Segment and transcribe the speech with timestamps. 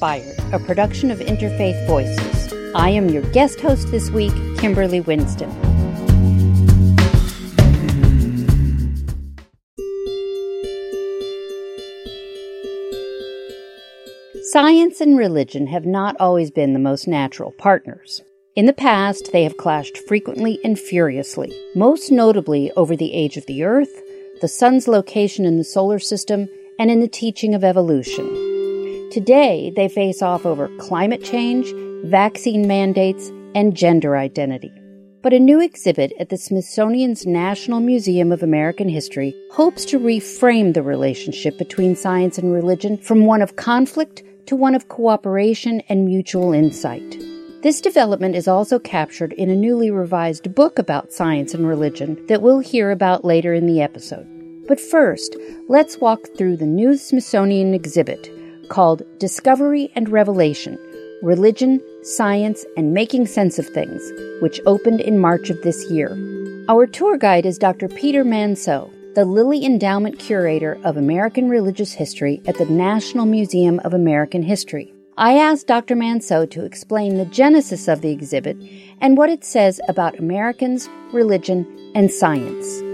[0.00, 2.52] Inspired, a production of Interfaith Voices.
[2.72, 5.50] I am your guest host this week, Kimberly Winston.
[14.52, 18.22] Science and religion have not always been the most natural partners.
[18.54, 23.46] In the past, they have clashed frequently and furiously, most notably over the age of
[23.46, 24.00] the Earth,
[24.40, 28.47] the Sun's location in the solar system, and in the teaching of evolution.
[29.10, 31.72] Today, they face off over climate change,
[32.04, 34.70] vaccine mandates, and gender identity.
[35.22, 40.74] But a new exhibit at the Smithsonian's National Museum of American History hopes to reframe
[40.74, 46.04] the relationship between science and religion from one of conflict to one of cooperation and
[46.04, 47.18] mutual insight.
[47.62, 52.42] This development is also captured in a newly revised book about science and religion that
[52.42, 54.26] we'll hear about later in the episode.
[54.68, 55.34] But first,
[55.66, 58.30] let's walk through the new Smithsonian exhibit
[58.68, 60.78] called Discovery and Revelation
[61.22, 64.02] Religion, Science, and Making Sense of Things,
[64.40, 66.16] which opened in March of this year.
[66.68, 67.88] Our tour guide is Dr.
[67.88, 73.94] Peter Manseau, the Lilly Endowment Curator of American Religious History at the National Museum of
[73.94, 74.92] American History.
[75.16, 75.96] I asked Dr.
[75.96, 78.56] Manseau to explain the genesis of the exhibit
[79.00, 82.87] and what it says about Americans, religion, and science.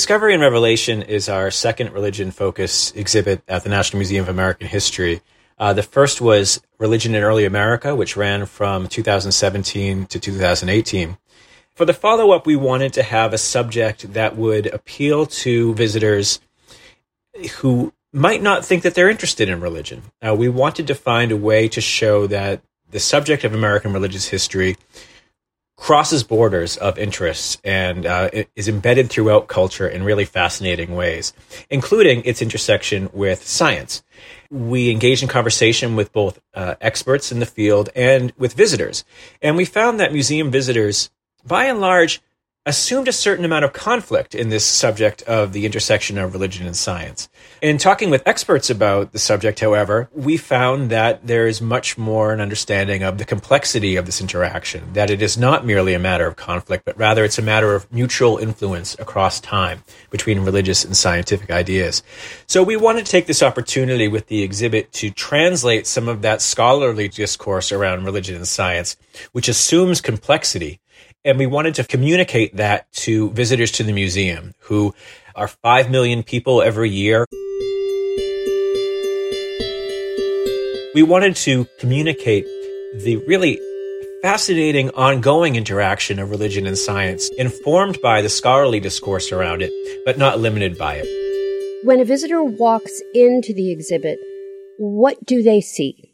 [0.00, 4.66] Discovery and Revelation is our second religion focus exhibit at the National Museum of American
[4.66, 5.20] History.
[5.58, 11.18] Uh, the first was Religion in Early America, which ran from 2017 to 2018.
[11.74, 16.40] For the follow up, we wanted to have a subject that would appeal to visitors
[17.58, 20.04] who might not think that they're interested in religion.
[20.26, 24.28] Uh, we wanted to find a way to show that the subject of American religious
[24.28, 24.78] history
[25.80, 31.32] crosses borders of interests and uh, is embedded throughout culture in really fascinating ways,
[31.70, 34.04] including its intersection with science.
[34.50, 39.04] We engaged in conversation with both uh, experts in the field and with visitors.
[39.40, 41.10] And we found that museum visitors,
[41.46, 42.20] by and large,
[42.66, 46.76] assumed a certain amount of conflict in this subject of the intersection of religion and
[46.76, 47.26] science.
[47.62, 52.34] In talking with experts about the subject, however, we found that there is much more
[52.34, 56.26] an understanding of the complexity of this interaction, that it is not merely a matter
[56.26, 60.94] of conflict, but rather it's a matter of mutual influence across time between religious and
[60.94, 62.02] scientific ideas.
[62.46, 66.42] So we wanted to take this opportunity with the exhibit to translate some of that
[66.42, 68.98] scholarly discourse around religion and science,
[69.32, 70.78] which assumes complexity
[71.24, 74.94] and we wanted to communicate that to visitors to the museum, who
[75.34, 77.26] are 5 million people every year.
[80.94, 82.44] We wanted to communicate
[83.04, 83.60] the really
[84.22, 89.72] fascinating ongoing interaction of religion and science, informed by the scholarly discourse around it,
[90.04, 91.86] but not limited by it.
[91.86, 94.18] When a visitor walks into the exhibit,
[94.78, 96.12] what do they see?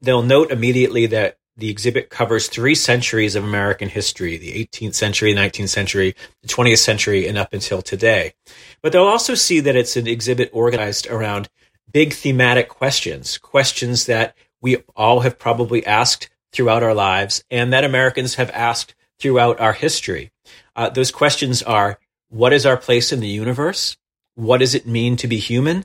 [0.00, 5.34] They'll note immediately that the exhibit covers three centuries of American history the 18th century,
[5.34, 8.34] 19th century, the 20th century, and up until today.
[8.82, 11.48] But they'll also see that it's an exhibit organized around
[11.92, 17.84] big thematic questions, questions that we all have probably asked throughout our lives and that
[17.84, 20.30] Americans have asked throughout our history.
[20.74, 23.96] Uh, those questions are what is our place in the universe?
[24.34, 25.84] What does it mean to be human?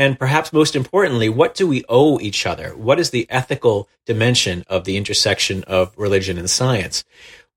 [0.00, 2.70] And perhaps most importantly, what do we owe each other?
[2.70, 7.04] What is the ethical dimension of the intersection of religion and science?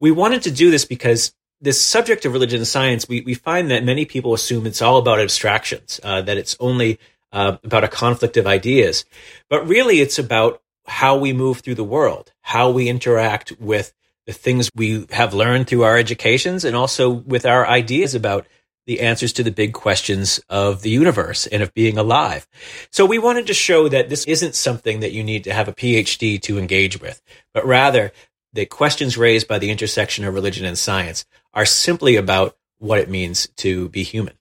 [0.01, 3.71] We wanted to do this because this subject of religion and science, we, we find
[3.71, 6.99] that many people assume it's all about abstractions, uh, that it's only
[7.31, 9.05] uh, about a conflict of ideas.
[9.49, 13.93] But really, it's about how we move through the world, how we interact with
[14.25, 18.45] the things we have learned through our educations, and also with our ideas about
[18.85, 22.47] the answers to the big questions of the universe and of being alive.
[22.91, 25.73] So we wanted to show that this isn't something that you need to have a
[25.73, 27.21] PhD to engage with,
[27.53, 28.11] but rather
[28.51, 33.09] the questions raised by the intersection of religion and science are simply about what it
[33.09, 34.33] means to be human.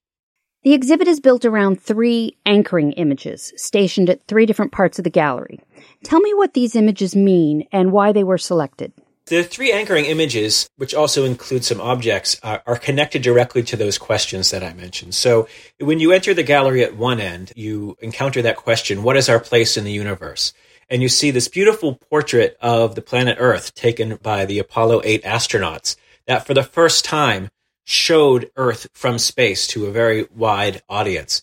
[0.65, 5.11] The exhibit is built around three anchoring images stationed at three different parts of the
[5.11, 5.59] gallery.
[6.05, 8.93] Tell me what these images mean and why they were selected.
[9.33, 13.97] The three anchoring images, which also include some objects, uh, are connected directly to those
[13.97, 15.15] questions that I mentioned.
[15.15, 15.49] So
[15.81, 19.41] when you enter the gallery at one end, you encounter that question, what is our
[19.41, 20.53] place in the universe?
[20.91, 25.23] And you see this beautiful portrait of the planet Earth taken by the Apollo 8
[25.23, 25.97] astronauts
[26.27, 27.49] that for the first time
[27.85, 31.41] showed Earth from space to a very wide audience.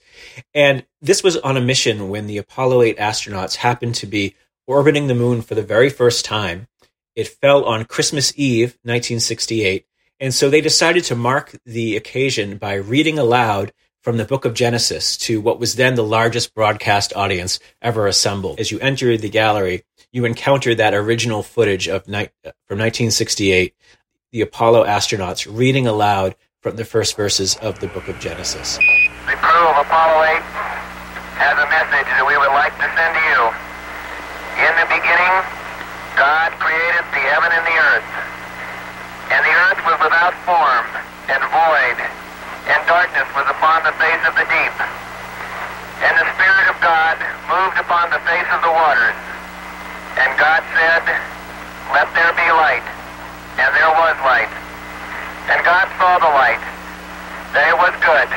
[0.53, 4.35] And this was on a mission when the Apollo 8 astronauts happened to be
[4.68, 6.68] orbiting the moon for the very first time
[7.19, 9.86] it fell on Christmas Eve, 1968.
[10.21, 14.54] And so they decided to mark the occasion by reading aloud from the book of
[14.54, 18.57] Genesis to what was then the largest broadcast audience ever assembled.
[18.57, 19.83] As you enter the gallery,
[20.13, 22.13] you encounter that original footage of from
[22.80, 23.75] 1968,
[24.31, 28.77] the Apollo astronauts reading aloud from the first verses of the book of Genesis.
[28.77, 30.42] The crew of Apollo 8
[31.36, 33.42] has a message that we would like to send to you.
[34.63, 35.58] In the beginning,
[36.19, 38.12] God created the heaven and the earth.
[39.31, 40.83] And the earth was without form
[41.31, 41.98] and void,
[42.68, 44.75] and darkness was upon the face of the deep.
[46.04, 47.16] And the Spirit of God
[47.48, 49.16] moved upon the face of the waters.
[50.19, 51.07] And God said,
[51.95, 52.83] Let there be light.
[53.56, 54.51] And there was light.
[55.48, 56.60] And God saw the light,
[57.56, 58.27] that it was good,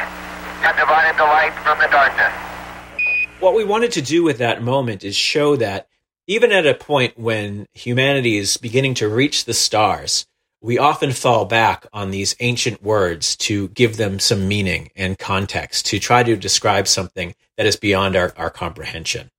[0.63, 2.31] and divided the light from the darkness.
[3.43, 5.89] What we wanted to do with that moment is show that
[6.27, 10.27] even at a point when humanity is beginning to reach the stars,
[10.61, 15.87] we often fall back on these ancient words to give them some meaning and context,
[15.87, 19.31] to try to describe something that is beyond our, our comprehension.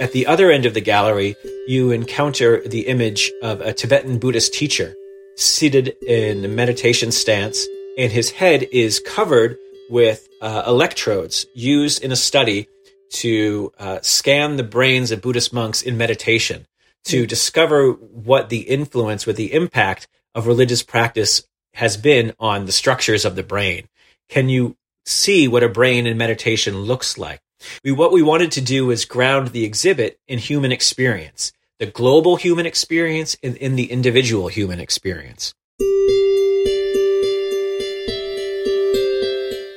[0.00, 4.54] At the other end of the gallery, you encounter the image of a Tibetan Buddhist
[4.54, 4.94] teacher
[5.36, 7.66] seated in a meditation stance,
[7.98, 9.58] and his head is covered
[9.90, 12.68] with uh, electrodes used in a study
[13.12, 16.66] to uh, scan the brains of Buddhist monks in meditation
[17.04, 22.72] to discover what the influence, what the impact of religious practice has been on the
[22.72, 23.88] structures of the brain.
[24.28, 27.40] Can you see what a brain in meditation looks like?
[27.84, 32.36] We, what we wanted to do is ground the exhibit in human experience, the global
[32.36, 35.54] human experience and in the individual human experience.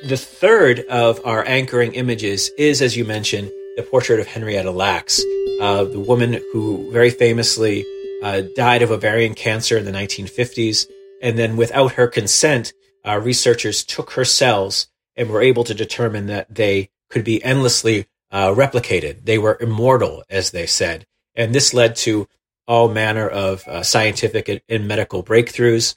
[0.06, 5.20] The third of our anchoring images is, as you mentioned, the portrait of Henrietta Lacks,
[5.60, 7.84] uh, the woman who very famously
[8.22, 10.86] uh, died of ovarian cancer in the 1950s.
[11.20, 12.72] And then, without her consent,
[13.04, 14.86] uh, researchers took her cells
[15.16, 19.24] and were able to determine that they could be endlessly uh, replicated.
[19.24, 21.04] They were immortal, as they said.
[21.34, 22.28] And this led to
[22.68, 25.96] all manner of uh, scientific and medical breakthroughs.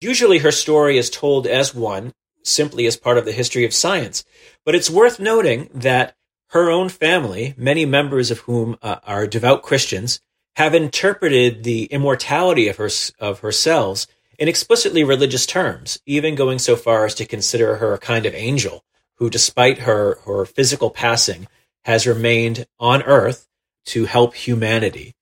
[0.00, 2.12] Usually, her story is told as one,
[2.48, 4.24] simply as part of the history of science.
[4.64, 6.16] But it's worth noting that
[6.50, 10.20] her own family, many members of whom uh, are devout Christians,
[10.56, 14.06] have interpreted the immortality of her of her cells
[14.38, 18.34] in explicitly religious terms, even going so far as to consider her a kind of
[18.34, 18.84] angel
[19.16, 21.46] who, despite her her physical passing,
[21.84, 23.46] has remained on Earth
[23.86, 25.14] to help humanity.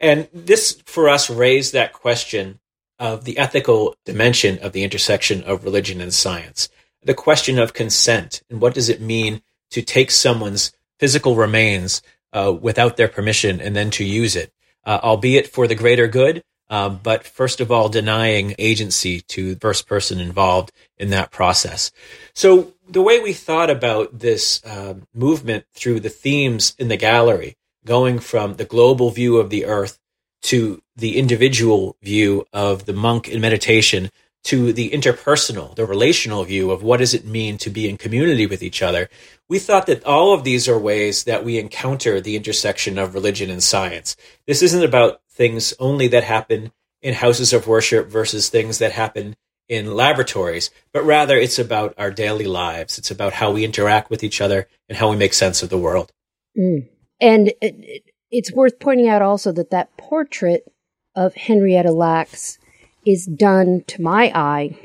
[0.00, 2.60] And this, for us, raised that question
[2.98, 6.68] of the ethical dimension of the intersection of religion and science,
[7.04, 12.02] the question of consent, and what does it mean to take someone's physical remains
[12.32, 14.52] uh, without their permission and then to use it,
[14.84, 19.60] uh, albeit for the greater good, uh, but first of all, denying agency to the
[19.60, 21.92] first person involved in that process.
[22.34, 27.56] So the way we thought about this uh, movement through the themes in the gallery,
[27.84, 29.98] going from the global view of the earth
[30.42, 34.10] to the individual view of the monk in meditation
[34.44, 38.46] to the interpersonal, the relational view of what does it mean to be in community
[38.46, 39.08] with each other,
[39.48, 43.50] we thought that all of these are ways that we encounter the intersection of religion
[43.50, 44.16] and science.
[44.46, 49.34] This isn't about things only that happen in houses of worship versus things that happen
[49.68, 52.98] in laboratories, but rather it's about our daily lives.
[52.98, 55.78] It's about how we interact with each other and how we make sense of the
[55.78, 56.12] world.
[56.58, 56.88] Mm.
[57.20, 60.64] And it, it's worth pointing out also that that portrait
[61.14, 62.58] of Henrietta Lacks
[63.06, 64.78] is done to my eye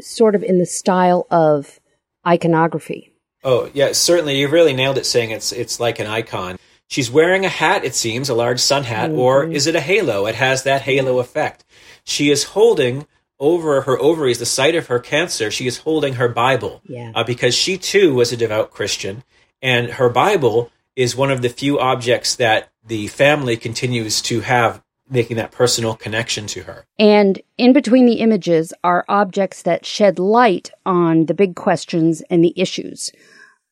[0.00, 1.80] sort of in the style of
[2.26, 3.12] iconography.
[3.42, 4.38] Oh, yeah, certainly.
[4.38, 6.58] You really nailed it saying it's it's like an icon.
[6.88, 9.18] She's wearing a hat, it seems, a large sun hat, mm-hmm.
[9.18, 10.26] or is it a halo?
[10.26, 11.64] It has that halo effect.
[12.04, 13.06] She is holding
[13.40, 16.80] over her ovaries, the site of her cancer, she is holding her Bible.
[16.84, 17.12] Yeah.
[17.14, 19.24] Uh, because she too was a devout Christian,
[19.60, 24.82] and her Bible is one of the few objects that the family continues to have
[25.08, 26.86] making that personal connection to her.
[26.98, 32.42] And in between the images are objects that shed light on the big questions and
[32.42, 33.12] the issues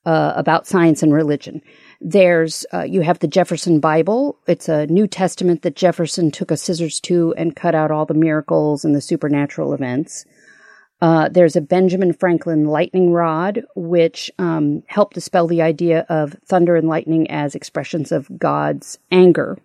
[0.05, 1.63] uh, about science and religion.
[2.01, 4.37] There's, uh, you have the Jefferson Bible.
[4.47, 8.15] It's a New Testament that Jefferson took a scissors to and cut out all the
[8.15, 10.25] miracles and the supernatural events.
[11.01, 16.77] Uh, there's a Benjamin Franklin lightning rod, which um, helped dispel the idea of thunder
[16.77, 19.59] and lightning as expressions of God's anger.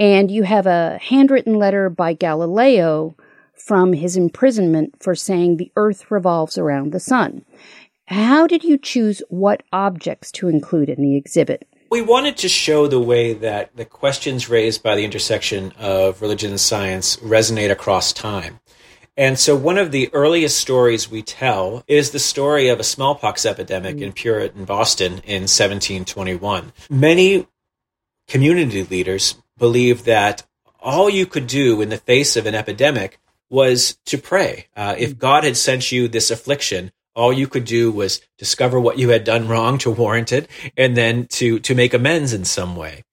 [0.00, 3.14] And you have a handwritten letter by Galileo
[3.54, 7.44] from his imprisonment for saying the earth revolves around the sun.
[8.06, 11.68] How did you choose what objects to include in the exhibit?
[11.90, 16.50] We wanted to show the way that the questions raised by the intersection of religion
[16.50, 18.58] and science resonate across time.
[19.18, 23.44] And so one of the earliest stories we tell is the story of a smallpox
[23.44, 24.02] epidemic mm.
[24.02, 26.72] in Puritan Boston in 1721.
[26.88, 27.46] Many
[28.28, 30.44] community leaders believed that
[30.80, 34.66] all you could do in the face of an epidemic was to pray.
[34.74, 35.18] Uh, if.
[35.18, 39.24] God had sent you this affliction, all you could do was discover what you had
[39.24, 43.04] done wrong to warrant it and then to, to make amends in some way.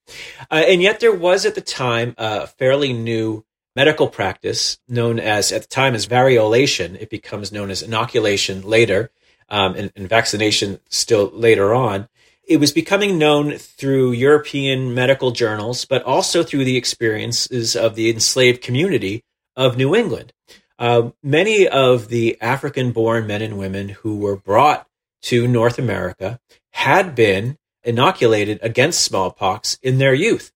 [0.49, 3.43] Uh, and yet there was at the time a fairly new
[3.75, 6.99] medical practice known as, at the time, as variolation.
[6.99, 9.11] It becomes known as inoculation later,
[9.49, 12.07] um, and, and vaccination still later on.
[12.47, 18.09] It was becoming known through European medical journals, but also through the experiences of the
[18.09, 19.21] enslaved community
[19.57, 20.31] of New England.
[20.79, 24.87] Uh, many of the African born men and women who were brought
[25.23, 26.39] to North America
[26.71, 30.53] had been inoculated against smallpox in their youth.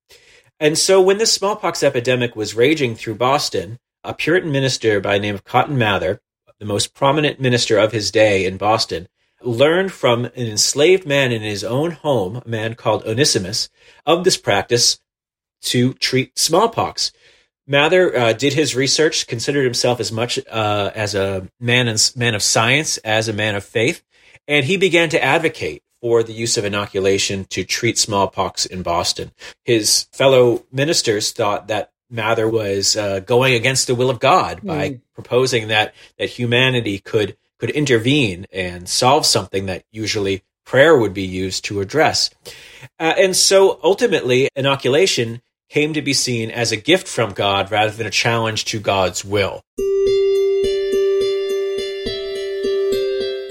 [0.62, 5.24] And so when the smallpox epidemic was raging through Boston, a Puritan minister by the
[5.24, 6.21] name of Cotton Mather,
[6.60, 9.07] the most prominent minister of his day in Boston,
[9.43, 13.69] learned from an enslaved man in his own home, a man called Onesimus,
[14.05, 15.00] of this practice
[15.62, 17.12] to treat smallpox.
[17.67, 22.36] Mather uh, did his research, considered himself as much uh, as a man, and, man
[22.36, 24.03] of science as a man of faith,
[24.48, 29.31] and he began to advocate for the use of inoculation to treat smallpox in Boston.
[29.63, 34.89] His fellow ministers thought that Mather was uh, going against the will of God by
[34.89, 35.01] mm.
[35.13, 41.24] proposing that that humanity could could intervene and solve something that usually prayer would be
[41.24, 42.32] used to address.
[43.00, 47.91] Uh, and so ultimately, inoculation came to be seen as a gift from God rather
[47.91, 49.62] than a challenge to God's will.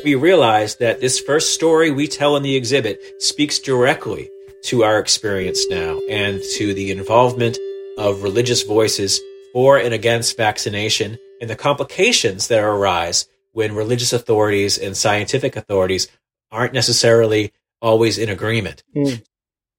[0.03, 4.29] we realize that this first story we tell in the exhibit speaks directly
[4.65, 7.59] to our experience now and to the involvement
[7.99, 9.21] of religious voices
[9.53, 16.09] for and against vaccination and the complications that arise when religious authorities and scientific authorities
[16.51, 18.83] aren't necessarily always in agreement.
[18.97, 19.23] Mm.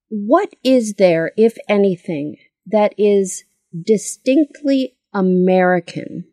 [0.08, 2.36] What is there, if anything,
[2.66, 3.44] that is
[3.80, 6.24] distinctly American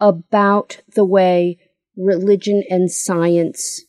[0.00, 1.58] about the way
[1.96, 3.82] religion and science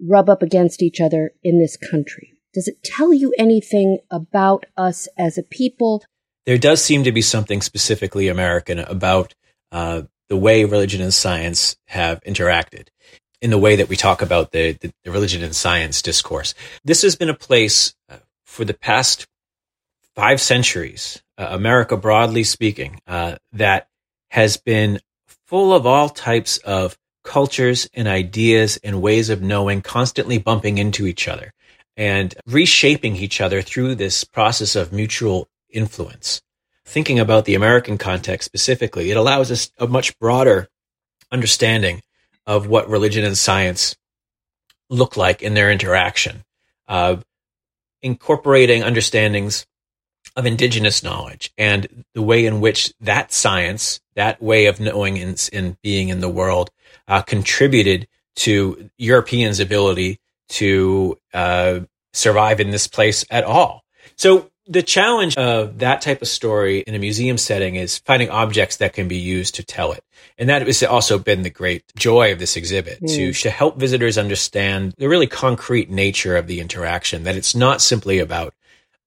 [0.00, 2.32] rub up against each other in this country?
[2.52, 6.04] Does it tell you anything about us as a people?
[6.46, 9.34] There does seem to be something specifically American about
[9.70, 12.86] uh, the way religion and science have interacted
[13.42, 16.54] in the way that we talk about the, the, the religion and science discourse.
[16.84, 19.26] This has been a place uh, for the past
[20.14, 23.88] five centuries, uh, America broadly speaking, uh, that
[24.30, 25.00] has been
[25.46, 31.06] full of all types of cultures and ideas and ways of knowing constantly bumping into
[31.06, 31.52] each other
[31.96, 36.40] and reshaping each other through this process of mutual influence.
[36.90, 40.68] Thinking about the American context specifically, it allows us a much broader
[41.30, 42.02] understanding
[42.48, 43.94] of what religion and science
[44.88, 46.42] look like in their interaction,
[46.88, 47.18] uh,
[48.02, 49.66] incorporating understandings
[50.34, 55.48] of indigenous knowledge and the way in which that science, that way of knowing and,
[55.52, 56.72] and being in the world,
[57.06, 60.18] uh, contributed to Europeans' ability
[60.48, 61.78] to uh,
[62.12, 63.84] survive in this place at all.
[64.16, 68.76] So the challenge of that type of story in a museum setting is finding objects
[68.76, 70.04] that can be used to tell it.
[70.38, 73.08] And that has also been the great joy of this exhibit mm.
[73.16, 77.82] to, to help visitors understand the really concrete nature of the interaction, that it's not
[77.82, 78.54] simply about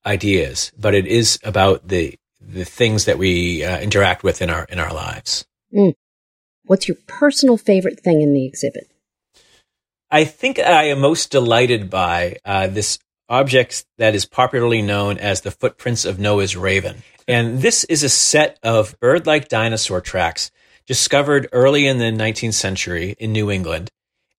[0.05, 4.65] ideas, but it is about the the things that we uh, interact with in our
[4.65, 5.45] in our lives.
[5.73, 5.93] Mm.
[6.65, 8.91] What's your personal favorite thing in the exhibit?
[10.11, 12.99] I think I am most delighted by uh, this
[13.29, 17.03] object that is popularly known as the footprints of Noah's raven.
[17.27, 20.51] And this is a set of bird like dinosaur tracks
[20.85, 23.89] discovered early in the 19th century in New England.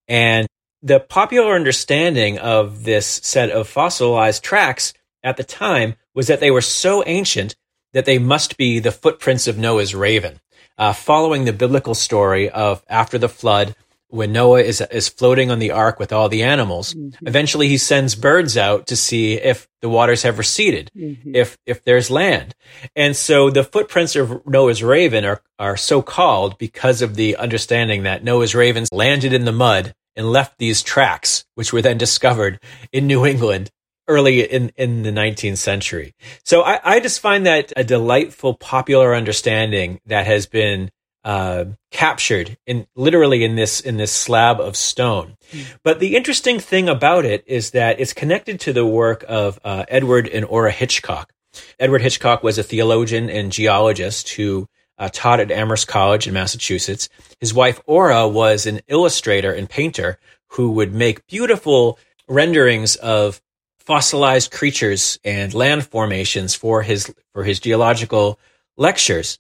[0.06, 0.46] And
[0.82, 6.50] the popular understanding of this set of fossilized tracks at the time was that they
[6.50, 7.56] were so ancient
[7.94, 10.40] that they must be the footprints of Noah's raven.
[10.76, 13.76] Uh, following the biblical story of after the flood,
[14.08, 17.26] when Noah is is floating on the ark with all the animals, mm-hmm.
[17.26, 21.34] eventually he sends birds out to see if the waters have receded, mm-hmm.
[21.34, 22.54] if if there's land.
[22.94, 28.04] And so the footprints of Noah's raven are are so called because of the understanding
[28.04, 32.61] that Noah's ravens landed in the mud and left these tracks, which were then discovered
[32.92, 33.70] in New England
[34.06, 36.14] early in, in the 19th century.
[36.44, 40.90] So I, I just find that a delightful popular understanding that has been
[41.24, 45.36] uh, captured in literally in this in this slab of stone.
[45.52, 45.64] Mm.
[45.82, 49.84] But the interesting thing about it is that it's connected to the work of uh,
[49.88, 51.32] Edward and Orra Hitchcock.
[51.78, 57.08] Edward Hitchcock was a theologian and geologist who uh, taught at Amherst College in Massachusetts.
[57.40, 63.40] His wife, Orra, was an illustrator and painter who would make beautiful renderings of
[63.78, 68.38] fossilized creatures and land formations for his for his geological
[68.76, 69.38] lectures.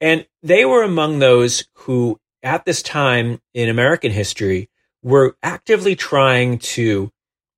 [0.00, 4.68] And they were among those who at this time in American history
[5.02, 7.10] were actively trying to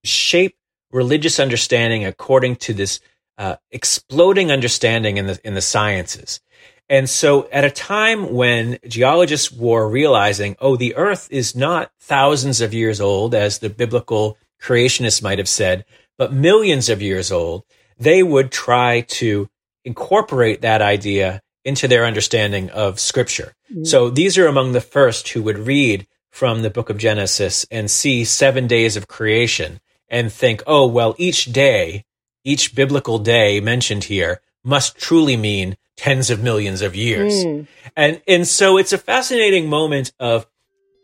[0.05, 0.57] shape
[0.93, 3.01] religious understanding according to this
[3.39, 6.41] uh, exploding understanding in the in the sciences.
[6.89, 12.61] And so at a time when geologists were realizing, oh, the earth is not thousands
[12.61, 15.85] of years old, as the biblical creationists might have said,
[16.19, 17.65] but millions of years old,
[17.97, 19.49] they would try to
[19.85, 23.55] incorporate that idea into their understanding of scripture.
[23.71, 23.85] Mm-hmm.
[23.85, 27.91] So these are among the first who would read from the book of Genesis and
[27.91, 32.05] see seven days of creation and think, oh, well, each day,
[32.45, 37.45] each biblical day mentioned here must truly mean tens of millions of years.
[37.45, 37.67] Mm.
[37.97, 40.47] And and so it's a fascinating moment of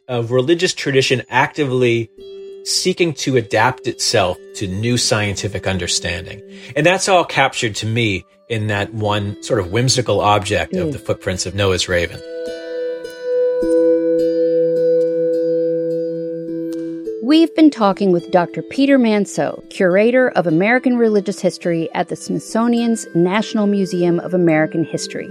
[0.08, 2.10] of religious tradition actively
[2.66, 6.42] seeking to adapt itself to new scientific understanding.
[6.74, 10.82] And that's all captured to me in that one sort of whimsical object mm.
[10.82, 12.20] of the footprints of Noah's raven.
[17.22, 18.62] We've been talking with Dr.
[18.62, 25.26] Peter Manseau, curator of American Religious History at the Smithsonian's National Museum of American History.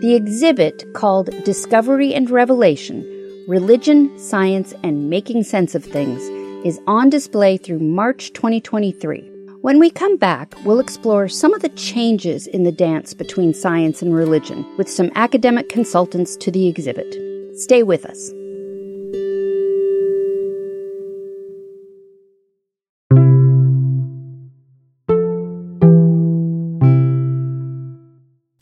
[0.00, 3.04] The exhibit called Discovery and Revelation
[3.48, 9.30] Religion, Science, and Making Sense of Things is on display through March 2023.
[9.62, 14.02] When we come back, we'll explore some of the changes in the dance between science
[14.02, 17.14] and religion with some academic consultants to the exhibit.
[17.58, 18.30] Stay with us.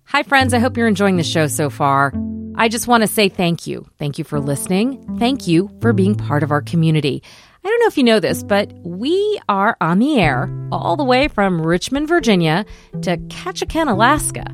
[0.06, 0.52] Hi, friends.
[0.52, 2.12] I hope you're enjoying the show so far.
[2.56, 3.87] I just want to say thank you.
[4.00, 5.16] Thank you for listening.
[5.20, 7.22] Thank you for being part of our community.
[7.64, 11.04] I don't know if you know this, but we are on the air all the
[11.04, 12.64] way from Richmond, Virginia
[13.02, 14.44] to Ketchikan, Alaska,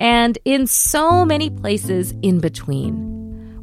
[0.00, 3.13] and in so many places in between.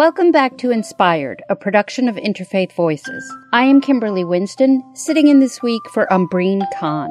[0.00, 3.30] Welcome back to Inspired, a production of Interfaith Voices.
[3.52, 7.10] I am Kimberly Winston, sitting in this week for Umbreen Khan.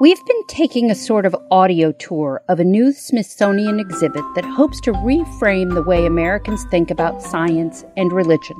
[0.00, 4.80] We've been taking a sort of audio tour of a new Smithsonian exhibit that hopes
[4.82, 8.56] to reframe the way Americans think about science and religion.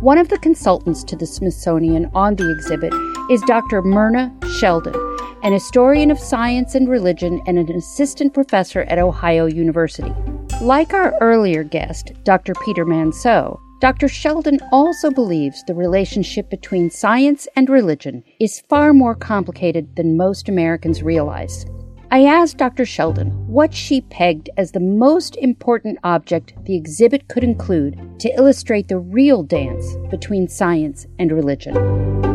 [0.00, 2.92] One of the consultants to the Smithsonian on the exhibit
[3.30, 3.82] is Dr.
[3.82, 5.15] Myrna Sheldon,
[5.46, 10.12] an historian of science and religion and an assistant professor at Ohio University.
[10.60, 12.52] Like our earlier guest, Dr.
[12.64, 14.08] Peter Manseau, Dr.
[14.08, 20.48] Sheldon also believes the relationship between science and religion is far more complicated than most
[20.48, 21.64] Americans realize.
[22.10, 22.84] I asked Dr.
[22.84, 28.88] Sheldon what she pegged as the most important object the exhibit could include to illustrate
[28.88, 32.25] the real dance between science and religion.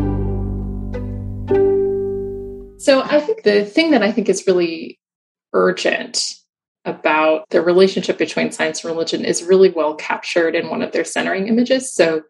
[2.82, 4.98] So, I think the thing that I think is really
[5.52, 6.34] urgent
[6.84, 11.04] about the relationship between science and religion is really well captured in one of their
[11.04, 11.92] centering images.
[11.92, 12.22] So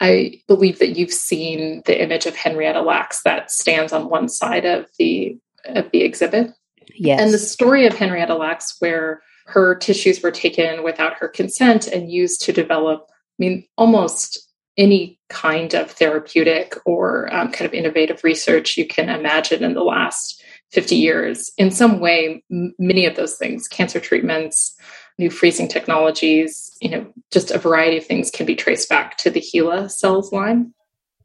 [0.00, 4.64] I believe that you've seen the image of Henrietta Lacks that stands on one side
[4.64, 6.50] of the of the exhibit.
[6.96, 7.20] Yes.
[7.20, 12.10] And the story of Henrietta Lacks where her tissues were taken without her consent and
[12.10, 18.24] used to develop, I mean, almost any kind of therapeutic or um, kind of innovative
[18.24, 23.16] research you can imagine in the last 50 years in some way m- many of
[23.16, 24.74] those things cancer treatments
[25.18, 29.30] new freezing technologies, you know, just a variety of things can be traced back to
[29.30, 30.72] the HeLa cells line.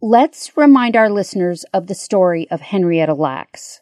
[0.01, 3.81] Let's remind our listeners of the story of Henrietta Lacks.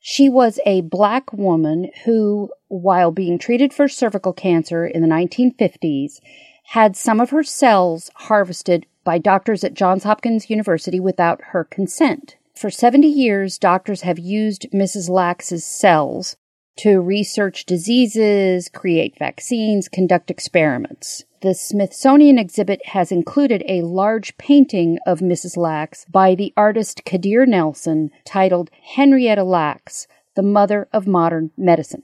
[0.00, 6.20] She was a black woman who, while being treated for cervical cancer in the 1950s,
[6.66, 12.36] had some of her cells harvested by doctors at Johns Hopkins University without her consent.
[12.54, 15.08] For 70 years, doctors have used Mrs.
[15.08, 16.36] Lacks's cells
[16.76, 21.24] to research diseases, create vaccines, conduct experiments.
[21.40, 25.56] The Smithsonian exhibit has included a large painting of Mrs.
[25.56, 32.02] Lacks by the artist Kadir Nelson titled Henrietta Lacks, the Mother of Modern Medicine.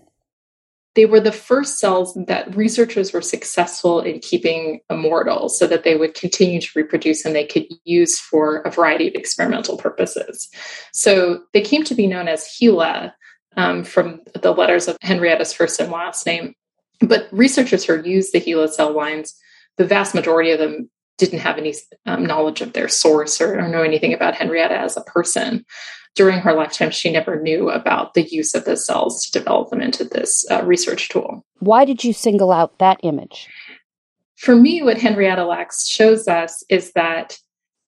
[0.94, 5.96] They were the first cells that researchers were successful in keeping immortal so that they
[5.96, 10.48] would continue to reproduce and they could use for a variety of experimental purposes.
[10.92, 13.12] So they came to be known as HeLa,
[13.56, 16.54] um, from the letters of Henrietta's first and last name.
[17.00, 19.34] But researchers who used the HeLa cell lines,
[19.76, 21.74] the vast majority of them didn't have any
[22.06, 25.64] um, knowledge of their source or, or, know anything about Henrietta as a person.
[26.14, 29.80] During her lifetime, she never knew about the use of the cells to develop them
[29.80, 31.44] into this uh, research tool.
[31.58, 33.48] Why did you single out that image?
[34.36, 37.38] For me, what Henrietta Lacks shows us is that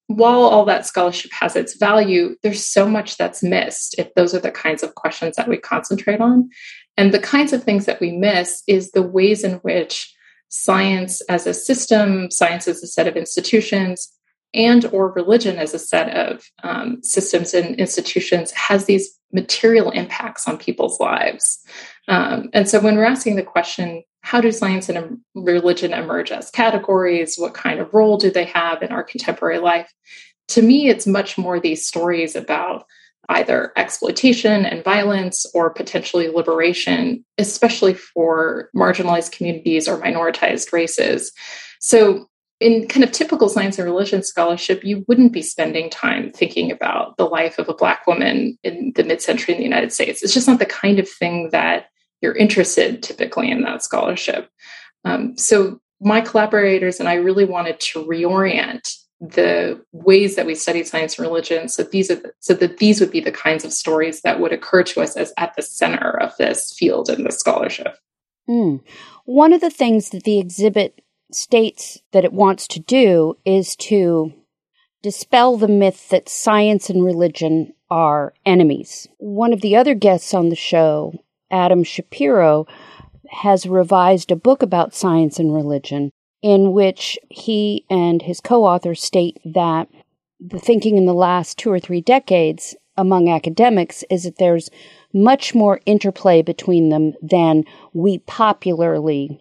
[0.09, 4.41] while all that scholarship has its value, there's so much that's missed if those are
[4.41, 6.49] the kinds of questions that we concentrate on.
[6.97, 10.15] And the kinds of things that we miss is the ways in which
[10.49, 14.13] science as a system, science as a set of institutions,
[14.55, 20.47] and or religion as a set of um, systems and institutions has these material impacts
[20.49, 21.59] on people's lives.
[22.09, 26.51] Um, and so when we're asking the question, how do science and religion emerge as
[26.51, 27.37] categories?
[27.37, 29.93] What kind of role do they have in our contemporary life?
[30.49, 32.87] To me, it's much more these stories about
[33.29, 41.33] either exploitation and violence or potentially liberation, especially for marginalized communities or minoritized races.
[41.81, 42.29] So,
[42.61, 47.17] in kind of typical science and religion scholarship, you wouldn't be spending time thinking about
[47.17, 50.23] the life of a Black woman in the mid century in the United States.
[50.23, 51.87] It's just not the kind of thing that
[52.23, 54.49] you're interested typically in that scholarship.
[55.05, 58.91] Um, so my collaborators and I really wanted to reorient
[59.21, 63.01] the ways that we studied science and religion so these are the, so that these
[63.01, 66.21] would be the kinds of stories that would occur to us as at the center
[66.21, 67.97] of this field and this scholarship.
[68.49, 68.81] Mm.
[69.25, 71.01] One of the things that the exhibit
[71.33, 74.33] states that it wants to do is to
[75.03, 79.07] dispel the myth that science and religion are enemies.
[79.19, 81.15] One of the other guests on the show
[81.51, 82.67] Adam Shapiro,
[83.31, 86.11] has revised a book about science and religion
[86.43, 89.89] in which he and his co authors state that
[90.39, 94.71] the thinking in the last two or three decades among academics is that there's
[95.13, 99.41] much more interplay between them than we popularly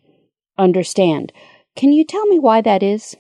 [0.58, 1.32] understand.
[1.76, 3.16] Can you tell me why that is?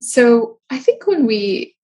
[0.00, 1.76] So, I think when we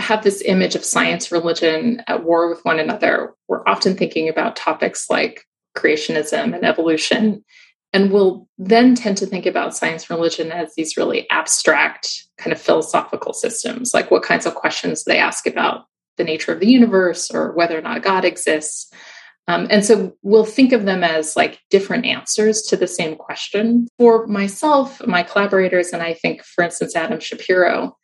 [0.00, 4.56] have this image of science religion at war with one another we're often thinking about
[4.56, 5.44] topics like
[5.76, 7.44] creationism and evolution
[7.92, 12.60] and we'll then tend to think about science religion as these really abstract kind of
[12.60, 15.84] philosophical systems like what kinds of questions they ask about
[16.16, 18.92] the nature of the universe or whether or not god exists
[19.48, 23.88] um, and so we'll think of them as like different answers to the same question.
[23.98, 27.96] For myself, my collaborators, and I think, for instance, Adam Shapiro,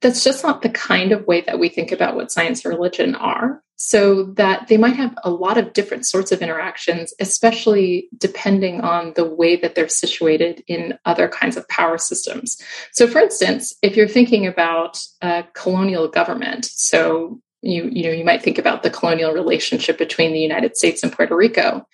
[0.00, 3.14] that's just not the kind of way that we think about what science and religion
[3.14, 3.62] are.
[3.76, 9.12] So that they might have a lot of different sorts of interactions, especially depending on
[9.16, 12.62] the way that they're situated in other kinds of power systems.
[12.92, 18.24] So, for instance, if you're thinking about a colonial government, so you you know you
[18.24, 21.86] might think about the colonial relationship between the United States and Puerto Rico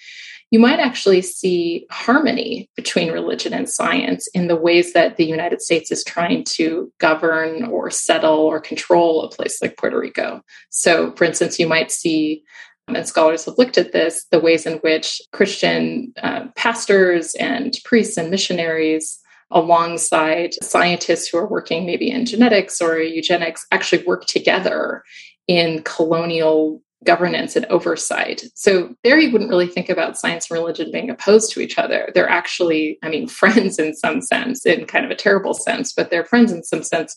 [0.50, 5.61] you might actually see harmony between religion and science in the ways that the United
[5.61, 10.42] States is trying to govern or settle or control a place like Puerto Rico.
[10.70, 12.44] So, for instance, you might see,
[12.87, 18.16] and scholars have looked at this, the ways in which Christian uh, pastors and priests
[18.16, 19.18] and missionaries
[19.50, 25.02] alongside scientists who are working maybe in genetics or eugenics actually work together
[25.48, 28.44] in colonial governance and oversight.
[28.54, 32.11] So there you wouldn't really think about science and religion being opposed to each other.
[32.14, 36.11] They're actually, I mean, friends in some sense, in kind of a terrible sense, but
[36.11, 37.16] they're friends in some sense,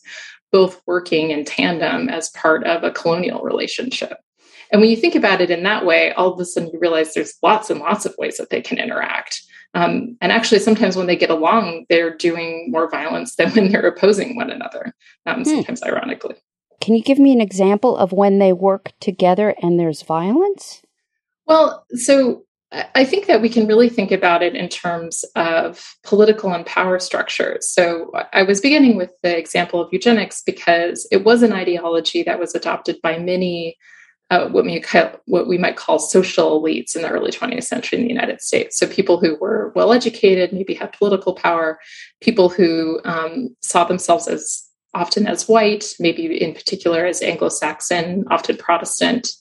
[0.52, 4.18] both working in tandem as part of a colonial relationship.
[4.72, 7.14] And when you think about it in that way, all of a sudden you realize
[7.14, 9.42] there's lots and lots of ways that they can interact.
[9.74, 13.88] Um, and actually, sometimes when they get along, they're doing more violence than when they're
[13.88, 14.94] opposing one another,
[15.26, 15.44] um, hmm.
[15.44, 16.36] sometimes ironically.
[16.82, 20.82] Can you give me an example of when they work together and there's violence?
[21.46, 22.44] Well, so
[22.96, 27.00] I think that we can really think about it in terms of political and power
[27.00, 27.68] structures.
[27.68, 32.40] So I was beginning with the example of eugenics because it was an ideology that
[32.40, 33.78] was adopted by many
[34.32, 38.00] uh, what, we call, what we might call social elites in the early 20th century
[38.00, 38.80] in the United States.
[38.80, 41.80] So people who were well educated, maybe had political power,
[42.22, 48.58] people who um, saw themselves as often as white, maybe in particular as Anglo-Saxon, often
[48.58, 49.32] Protestant,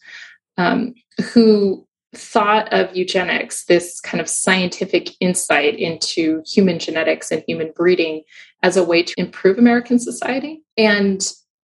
[0.56, 0.94] um,
[1.32, 8.22] who thought of eugenics, this kind of scientific insight into human genetics and human breeding,
[8.62, 10.62] as a way to improve American society.
[10.76, 11.26] And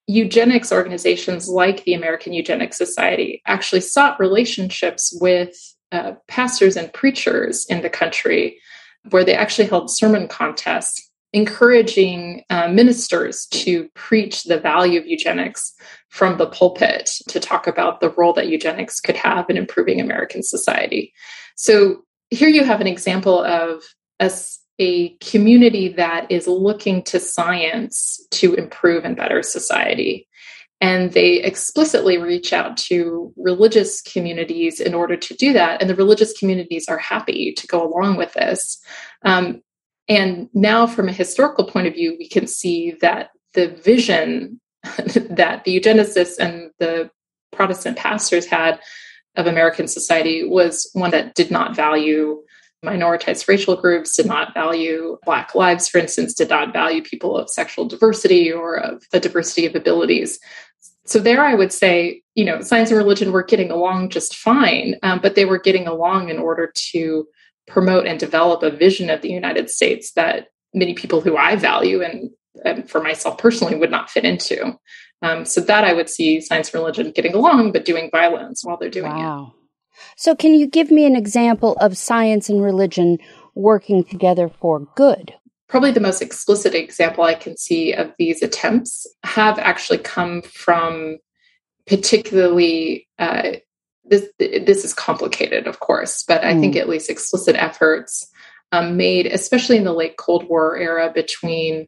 [0.07, 5.57] eugenics organizations like the American Eugenics Society actually sought relationships with
[5.91, 8.59] uh, pastors and preachers in the country,
[9.11, 15.75] where they actually held sermon contests encouraging uh, ministers to preach the value of eugenics
[16.09, 20.43] from the pulpit to talk about the role that eugenics could have in improving American
[20.43, 21.13] society.
[21.57, 23.83] So here you have an example of
[24.21, 24.31] a,
[24.79, 30.29] a community that is looking to science to improve and better society.
[30.81, 35.81] And they explicitly reach out to religious communities in order to do that.
[35.81, 38.79] And the religious communities are happy to go along with this.
[39.23, 39.63] Um,
[40.09, 45.65] and now, from a historical point of view, we can see that the vision that
[45.65, 47.11] the eugenicists and the
[47.53, 48.81] Protestant pastors had
[49.35, 52.43] of American society was one that did not value
[52.85, 57.51] minoritized racial groups, did not value Black lives, for instance, did not value people of
[57.51, 60.39] sexual diversity or of the diversity of abilities.
[61.05, 64.97] So, there I would say, you know, science and religion were getting along just fine,
[65.03, 67.27] um, but they were getting along in order to
[67.67, 72.03] promote and develop a vision of the United States that many people who I value
[72.03, 72.31] and,
[72.65, 74.79] and for myself personally would not fit into.
[75.23, 78.77] Um, so that I would see science and religion getting along, but doing violence while
[78.77, 79.55] they're doing wow.
[79.57, 79.63] it.
[80.17, 83.19] So, can you give me an example of science and religion
[83.55, 85.33] working together for good?
[85.69, 91.17] Probably the most explicit example I can see of these attempts have actually come from
[91.87, 93.53] particularly uh,
[94.09, 96.81] this this is complicated, of course, but I think mm.
[96.81, 98.31] at least explicit efforts
[98.73, 101.87] um, made, especially in the late Cold War era, between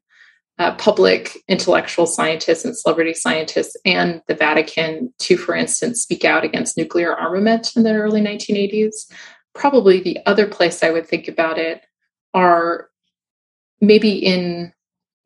[0.58, 6.44] uh, public intellectual scientists and celebrity scientists and the Vatican to, for instance, speak out
[6.44, 9.10] against nuclear armament in the early 1980s.
[9.54, 11.84] Probably the other place I would think about it
[12.34, 12.88] are
[13.80, 14.72] maybe in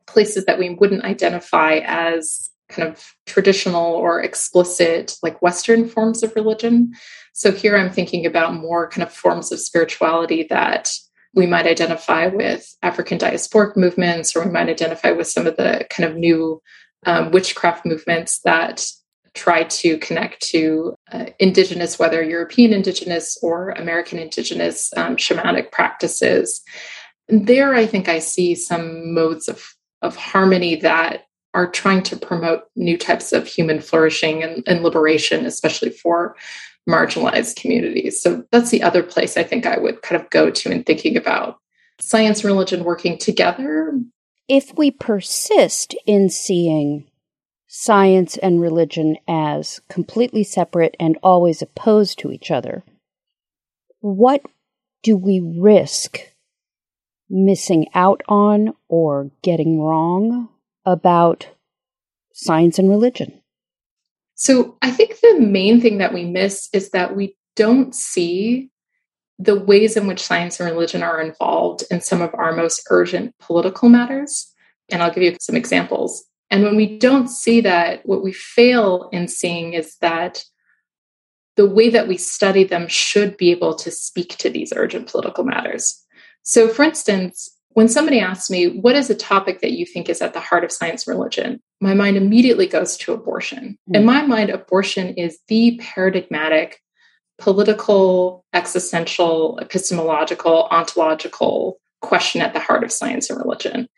[0.07, 6.35] places that we wouldn't identify as kind of traditional or explicit, like Western forms of
[6.35, 6.93] religion.
[7.33, 10.93] So here I'm thinking about more kind of forms of spirituality that
[11.35, 15.87] we might identify with African diasporic movements, or we might identify with some of the
[15.91, 16.61] kind of new
[17.07, 18.87] um, witchcraft movements that
[19.35, 26.61] try to connect to uh, indigenous, whether European indigenous or American indigenous um, shamanic practices.
[27.29, 29.65] There, I think I see some modes of,
[30.03, 31.23] of harmony that
[31.55, 36.35] are trying to promote new types of human flourishing and, and liberation, especially for
[36.89, 38.21] marginalized communities.
[38.21, 41.17] So that's the other place I think I would kind of go to in thinking
[41.17, 41.59] about
[42.01, 43.93] science and religion working together.
[44.49, 47.07] If we persist in seeing
[47.69, 52.83] science and religion as completely separate and always opposed to each other,
[54.01, 54.43] what
[55.03, 56.19] do we risk
[57.31, 60.49] missing out on or getting wrong
[60.85, 61.49] about
[62.33, 63.41] science and religion?
[64.35, 68.71] So I think the main thing that we miss is that we don't see
[69.39, 73.37] the ways in which science and religion are involved in some of our most urgent
[73.39, 74.53] political matters.
[74.91, 76.25] And I'll give you some examples.
[76.51, 80.45] And when we don't see that, what we fail in seeing is that
[81.57, 85.45] the way that we study them should be able to speak to these urgent political
[85.45, 86.05] matters.
[86.43, 90.21] So, for instance, when somebody asks me, what is a topic that you think is
[90.21, 91.61] at the heart of science and religion?
[91.81, 93.79] My mind immediately goes to abortion.
[93.91, 93.97] Mm.
[93.97, 96.81] In my mind, abortion is the paradigmatic,
[97.39, 103.89] political, existential, epistemological, ontological question at the heart of science and religion.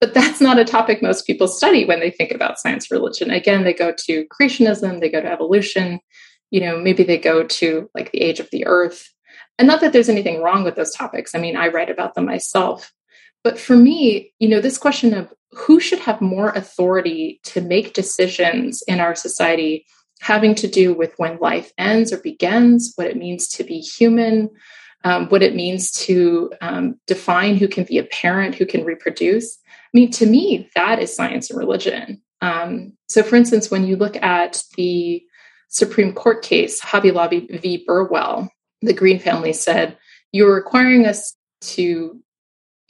[0.00, 3.30] But that's not a topic most people study when they think about science and religion.
[3.30, 6.00] Again, they go to creationism, they go to evolution,
[6.50, 9.10] you know, maybe they go to like the age of the earth.
[9.58, 11.34] And not that there's anything wrong with those topics.
[11.34, 12.92] I mean, I write about them myself.
[13.44, 17.92] But for me, you know, this question of who should have more authority to make
[17.92, 19.86] decisions in our society
[20.20, 24.48] having to do with when life ends or begins, what it means to be human,
[25.04, 29.58] um, what it means to um, define who can be a parent, who can reproduce.
[29.68, 32.22] I mean, to me, that is science and religion.
[32.40, 35.22] Um, so, for instance, when you look at the
[35.68, 37.84] Supreme Court case, Hobby Lobby v.
[37.86, 39.98] Burwell, the Green family said,
[40.32, 42.20] You're requiring us to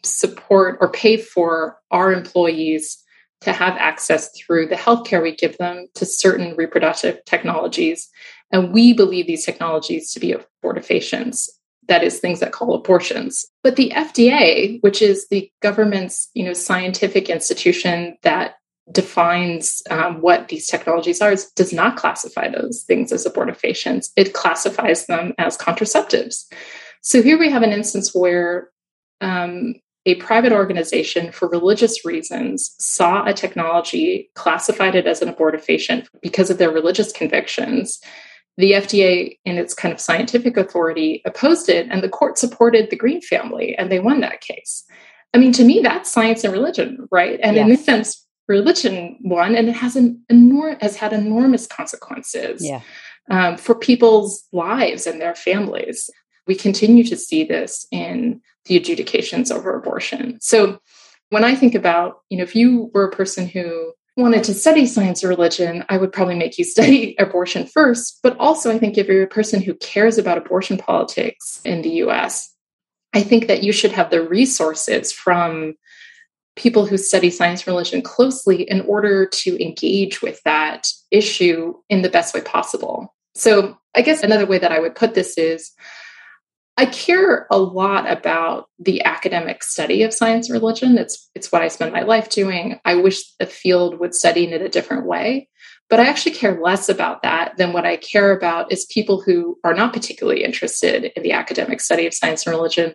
[0.04, 3.02] support or pay for our employees
[3.40, 8.08] to have access through the healthcare we give them to certain reproductive technologies.
[8.50, 11.48] And we believe these technologies to be abortifacients
[11.88, 13.46] that is things that call abortions.
[13.62, 18.54] But the fda which is the government's you know scientific institution that
[18.92, 24.10] defines um, what these technologies are does not classify those things as abortifacients.
[24.16, 26.44] It classifies them as contraceptives.
[27.00, 28.70] So here we have an instance where
[29.22, 36.06] um, a private organization for religious reasons saw a technology classified it as an abortifacient
[36.20, 38.00] because of their religious convictions
[38.56, 42.96] the FDA, in its kind of scientific authority, opposed it, and the court supported the
[42.96, 44.84] Green family, and they won that case.
[45.34, 47.40] I mean, to me, that's science and religion, right?
[47.42, 47.64] And yes.
[47.64, 52.80] in this sense, religion won, and it has an enor- has had enormous consequences yeah.
[53.30, 56.08] um, for people's lives and their families.
[56.46, 60.38] We continue to see this in the adjudications over abortion.
[60.40, 60.78] So,
[61.30, 64.86] when I think about, you know, if you were a person who wanted to study
[64.86, 68.20] science or religion, I would probably make you study abortion first.
[68.22, 71.90] But also, I think if you're a person who cares about abortion politics in the
[72.04, 72.52] US,
[73.12, 75.74] I think that you should have the resources from
[76.56, 82.02] people who study science and religion closely in order to engage with that issue in
[82.02, 83.14] the best way possible.
[83.34, 85.72] So, I guess another way that I would put this is
[86.76, 90.98] I care a lot about the academic study of science and religion.
[90.98, 92.80] It's it's what I spend my life doing.
[92.84, 95.48] I wish the field would study in a different way,
[95.88, 99.58] but I actually care less about that than what I care about is people who
[99.62, 102.94] are not particularly interested in the academic study of science and religion,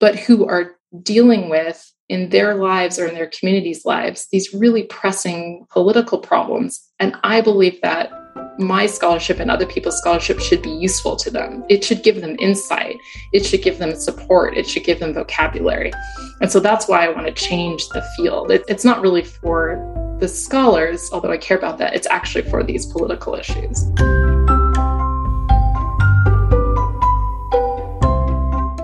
[0.00, 4.82] but who are dealing with in their lives or in their communities' lives these really
[4.84, 6.84] pressing political problems.
[6.98, 8.10] And I believe that
[8.58, 11.64] my scholarship and other people's scholarship should be useful to them.
[11.68, 13.00] It should give them insight.
[13.32, 14.56] It should give them support.
[14.56, 15.92] It should give them vocabulary.
[16.40, 18.50] And so that's why I want to change the field.
[18.50, 21.94] It, it's not really for the scholars, although I care about that.
[21.94, 23.84] It's actually for these political issues.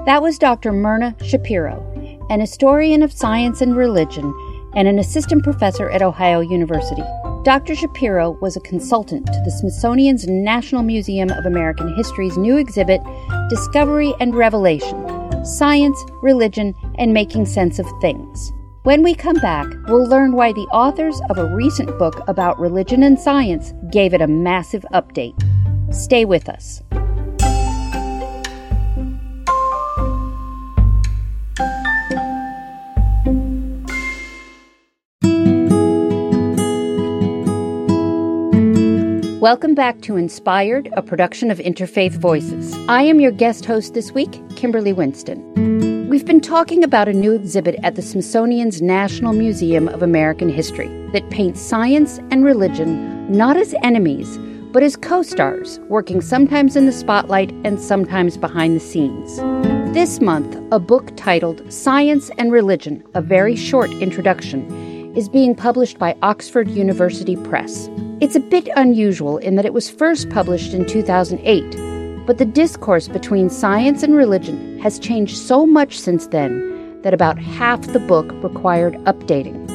[0.06, 0.72] That was Dr.
[0.72, 1.86] Myrna Shapiro,
[2.30, 4.34] an historian of science and religion
[4.74, 7.04] and an assistant professor at Ohio University.
[7.42, 7.74] Dr.
[7.74, 13.00] Shapiro was a consultant to the Smithsonian's National Museum of American History's new exhibit,
[13.48, 15.06] Discovery and Revelation
[15.42, 18.52] Science, Religion, and Making Sense of Things.
[18.82, 23.04] When we come back, we'll learn why the authors of a recent book about religion
[23.04, 25.34] and science gave it a massive update.
[25.94, 26.82] Stay with us.
[39.40, 42.76] Welcome back to Inspired, a production of Interfaith Voices.
[42.90, 46.10] I am your guest host this week, Kimberly Winston.
[46.10, 50.88] We've been talking about a new exhibit at the Smithsonian's National Museum of American History
[51.14, 54.36] that paints science and religion not as enemies,
[54.72, 59.38] but as co stars, working sometimes in the spotlight and sometimes behind the scenes.
[59.94, 65.98] This month, a book titled Science and Religion A Very Short Introduction is being published
[65.98, 67.88] by Oxford University Press.
[68.20, 73.08] It's a bit unusual in that it was first published in 2008, but the discourse
[73.08, 78.30] between science and religion has changed so much since then that about half the book
[78.42, 79.66] required updating.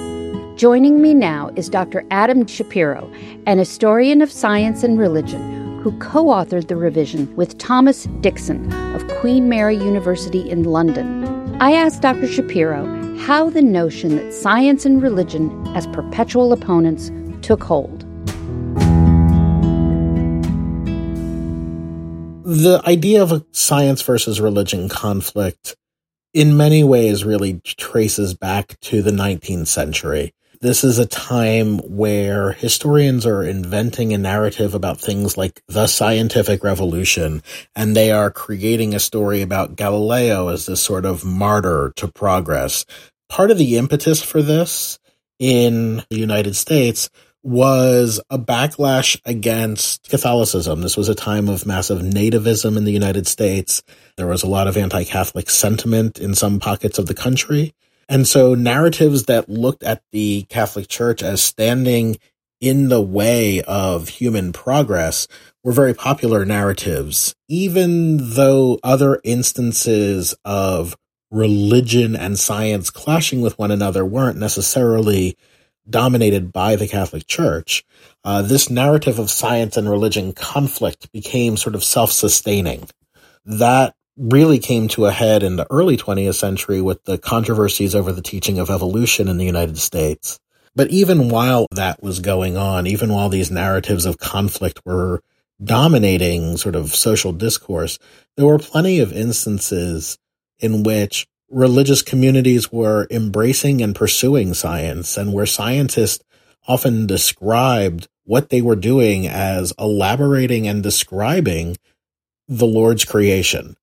[0.55, 2.05] Joining me now is Dr.
[2.11, 3.11] Adam Shapiro,
[3.45, 9.05] an historian of science and religion who co authored the revision with Thomas Dixon of
[9.19, 11.57] Queen Mary University in London.
[11.59, 12.27] I asked Dr.
[12.27, 17.11] Shapiro how the notion that science and religion as perpetual opponents
[17.41, 18.05] took hold.
[22.47, 25.75] the idea of a science versus religion conflict
[26.31, 30.31] in many ways really traces back to the 19th century.
[30.61, 36.63] This is a time where historians are inventing a narrative about things like the scientific
[36.63, 37.41] revolution,
[37.75, 42.85] and they are creating a story about Galileo as this sort of martyr to progress.
[43.29, 44.99] Part of the impetus for this
[45.39, 47.09] in the United States
[47.43, 50.81] was a backlash against Catholicism.
[50.81, 53.83] This was a time of massive nativism in the United States.
[54.17, 57.73] There was a lot of anti Catholic sentiment in some pockets of the country.
[58.09, 62.17] And so narratives that looked at the Catholic Church as standing
[62.61, 65.27] in the way of human progress
[65.63, 70.95] were very popular narratives, even though other instances of
[71.31, 75.37] religion and science clashing with one another weren't necessarily
[75.89, 77.85] dominated by the Catholic Church,
[78.23, 82.87] uh, this narrative of science and religion conflict became sort of self sustaining.
[83.45, 88.11] That really came to a head in the early 20th century with the controversies over
[88.11, 90.39] the teaching of evolution in the United States.
[90.75, 95.21] But even while that was going on, even while these narratives of conflict were
[95.63, 97.97] dominating sort of social discourse,
[98.35, 100.17] there were plenty of instances
[100.59, 106.23] in which religious communities were embracing and pursuing science and where scientists
[106.67, 111.77] often described what they were doing as elaborating and describing
[112.47, 113.75] the Lord's creation.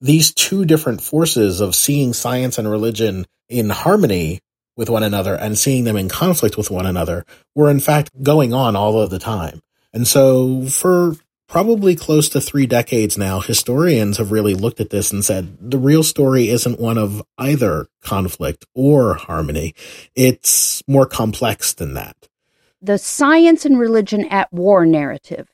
[0.00, 4.40] These two different forces of seeing science and religion in harmony
[4.76, 8.52] with one another and seeing them in conflict with one another were in fact going
[8.52, 9.60] on all of the time.
[9.92, 11.14] And so for
[11.48, 15.78] probably close to three decades now, historians have really looked at this and said the
[15.78, 19.74] real story isn't one of either conflict or harmony.
[20.14, 22.16] It's more complex than that.
[22.80, 25.48] The science and religion at war narrative.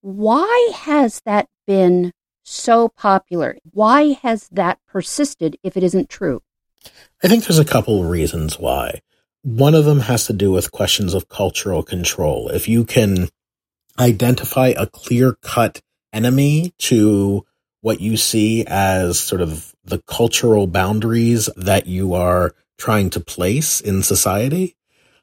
[0.00, 2.12] Why has that been
[2.42, 3.58] so popular?
[3.70, 6.42] Why has that persisted if it isn't true?
[7.22, 9.00] I think there's a couple of reasons why.
[9.42, 12.48] One of them has to do with questions of cultural control.
[12.48, 13.28] If you can
[13.98, 15.80] identify a clear cut
[16.12, 17.44] enemy to
[17.80, 23.80] what you see as sort of the cultural boundaries that you are trying to place
[23.80, 24.76] in society,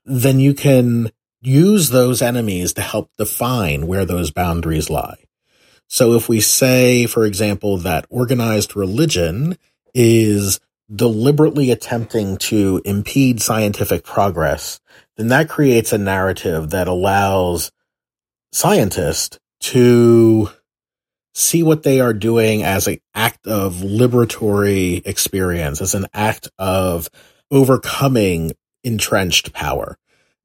[0.06, 1.10] then you can
[1.42, 5.24] use those enemies to help define where those boundaries lie.
[5.88, 9.58] So if we say, for example, that organized religion
[9.94, 10.60] is
[10.94, 14.80] deliberately attempting to impede scientific progress,
[15.18, 17.72] then that creates a narrative that allows
[18.52, 20.50] scientists to
[21.34, 27.10] see what they are doing as an act of liberatory experience, as an act of
[27.52, 28.52] overcoming
[28.84, 29.98] entrenched power.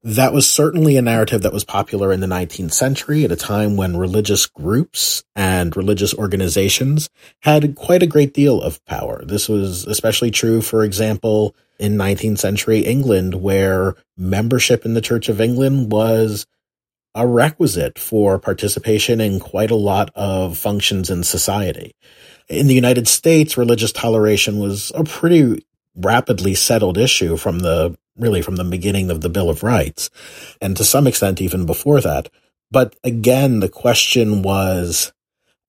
[0.03, 3.75] That was certainly a narrative that was popular in the 19th century at a time
[3.75, 7.09] when religious groups and religious organizations
[7.41, 9.25] had quite a great deal of power.
[9.25, 15.27] This was especially true, for example, in 19th century England, where membership in the Church
[15.27, 16.45] of England was
[17.15, 21.95] a requisite for participation in quite a lot of functions in society.
[22.49, 28.41] In the United States, religious toleration was a pretty rapidly settled issue from the really
[28.41, 30.09] from the beginning of the Bill of Rights,
[30.61, 32.29] and to some extent even before that.
[32.71, 35.11] But again, the question was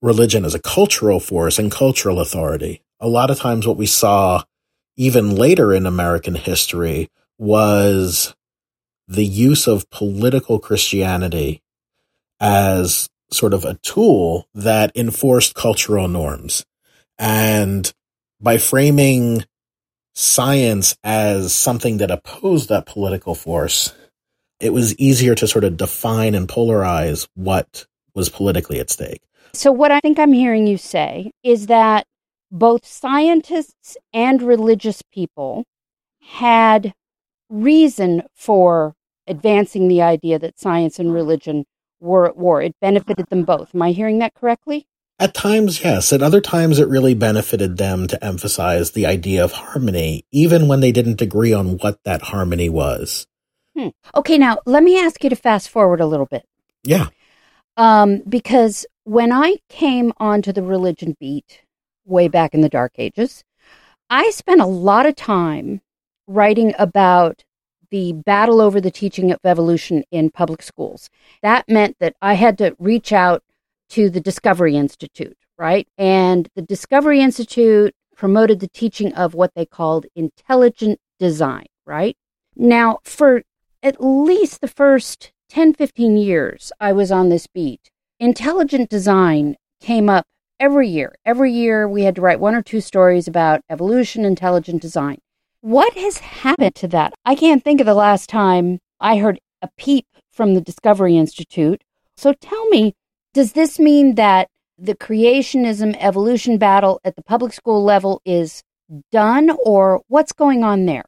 [0.03, 2.83] religion as a cultural force and cultural authority.
[3.01, 4.43] A lot of times what we saw
[4.97, 8.35] even later in American history was
[9.09, 11.63] the use of political Christianity
[12.41, 16.65] as sort of a tool that enforced cultural norms.
[17.19, 17.93] And
[18.41, 19.45] by framing
[20.15, 23.95] science as something that opposed that political force,
[24.61, 29.21] it was easier to sort of define and polarize what was politically at stake.
[29.53, 32.07] So, what I think I'm hearing you say is that
[32.51, 35.65] both scientists and religious people
[36.21, 36.93] had
[37.49, 38.95] reason for
[39.27, 41.65] advancing the idea that science and religion
[42.01, 42.63] were at war.
[42.63, 43.75] It benefited them both.
[43.75, 44.87] Am I hearing that correctly?
[45.19, 46.13] At times, yes.
[46.13, 50.81] At other times, it really benefited them to emphasize the idea of harmony, even when
[50.81, 53.27] they didn't agree on what that harmony was.
[53.75, 53.89] Hmm.
[54.15, 56.45] Okay, now let me ask you to fast forward a little bit.
[56.85, 57.09] Yeah.
[57.79, 61.63] Um, because when I came onto the religion beat
[62.05, 63.43] way back in the dark ages,
[64.11, 65.81] I spent a lot of time
[66.27, 67.45] writing about
[67.91, 71.09] the battle over the teaching of evolution in public schools.
[71.43, 73.43] That meant that I had to reach out
[73.91, 75.87] to the Discovery Institute, right?
[75.97, 82.17] And the Discovery Institute promoted the teaching of what they called intelligent design, right?
[82.57, 83.43] Now, for
[83.83, 90.09] at least the first 10, 15 years I was on this beat, intelligent design came
[90.09, 90.27] up
[90.59, 91.15] every year.
[91.25, 95.19] Every year we had to write one or two stories about evolution, intelligent design.
[95.67, 97.15] What has happened to that?
[97.25, 101.83] I can't think of the last time I heard a peep from the Discovery Institute.
[102.17, 102.95] So tell me,
[103.35, 104.49] does this mean that
[104.79, 108.63] the creationism evolution battle at the public school level is
[109.11, 111.05] done, or what's going on there?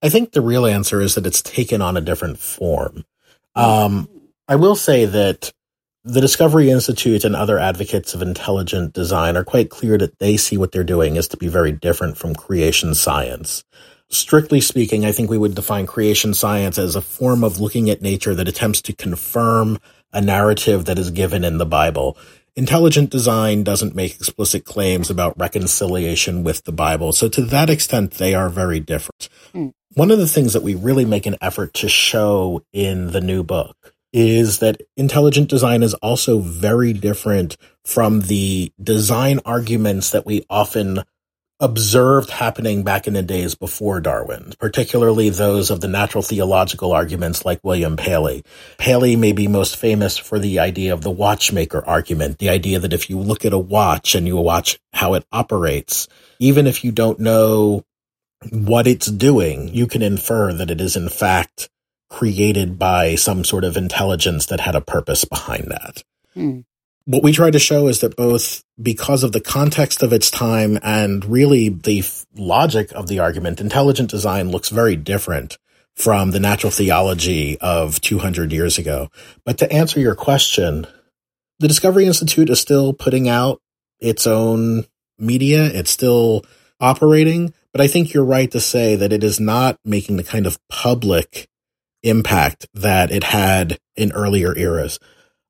[0.00, 3.04] I think the real answer is that it's taken on a different form.
[3.56, 4.08] Um,
[4.46, 5.52] I will say that
[6.06, 10.56] the Discovery Institute and other advocates of intelligent design are quite clear that they see
[10.56, 13.64] what they're doing is to be very different from creation science.
[14.08, 18.02] Strictly speaking, I think we would define creation science as a form of looking at
[18.02, 19.80] nature that attempts to confirm
[20.12, 22.16] a narrative that is given in the Bible.
[22.54, 27.12] Intelligent design doesn't make explicit claims about reconciliation with the Bible.
[27.12, 29.28] So to that extent, they are very different.
[29.52, 29.72] Mm.
[29.94, 33.42] One of the things that we really make an effort to show in the new
[33.42, 37.54] book is that intelligent design is also very different
[37.84, 41.02] from the design arguments that we often
[41.60, 47.44] observed happening back in the days before Darwin, particularly those of the natural theological arguments
[47.44, 48.42] like William Paley.
[48.78, 52.94] Paley may be most famous for the idea of the watchmaker argument, the idea that
[52.94, 56.08] if you look at a watch and you watch how it operates,
[56.38, 57.84] even if you don't know
[58.50, 61.68] what it's doing, you can infer that it is in fact
[62.08, 66.02] created by some sort of intelligence that had a purpose behind that.
[66.34, 66.60] Hmm.
[67.04, 70.78] What we try to show is that both because of the context of its time
[70.82, 72.04] and really the
[72.34, 75.56] logic of the argument, intelligent design looks very different
[75.94, 79.08] from the natural theology of 200 years ago.
[79.44, 80.86] But to answer your question,
[81.58, 83.60] the Discovery Institute is still putting out
[83.98, 84.84] its own
[85.18, 85.64] media.
[85.64, 86.44] It's still
[86.80, 90.46] operating, but I think you're right to say that it is not making the kind
[90.46, 91.48] of public
[92.08, 94.98] impact that it had in earlier eras.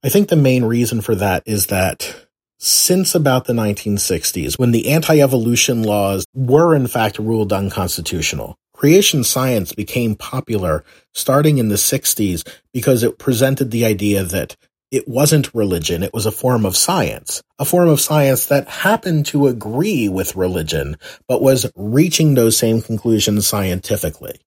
[0.03, 2.27] I think the main reason for that is that
[2.59, 9.73] since about the 1960s, when the anti-evolution laws were in fact ruled unconstitutional, creation science
[9.73, 14.57] became popular starting in the 60s because it presented the idea that
[14.91, 19.27] it wasn't religion, it was a form of science, a form of science that happened
[19.27, 20.97] to agree with religion,
[21.27, 24.41] but was reaching those same conclusions scientifically.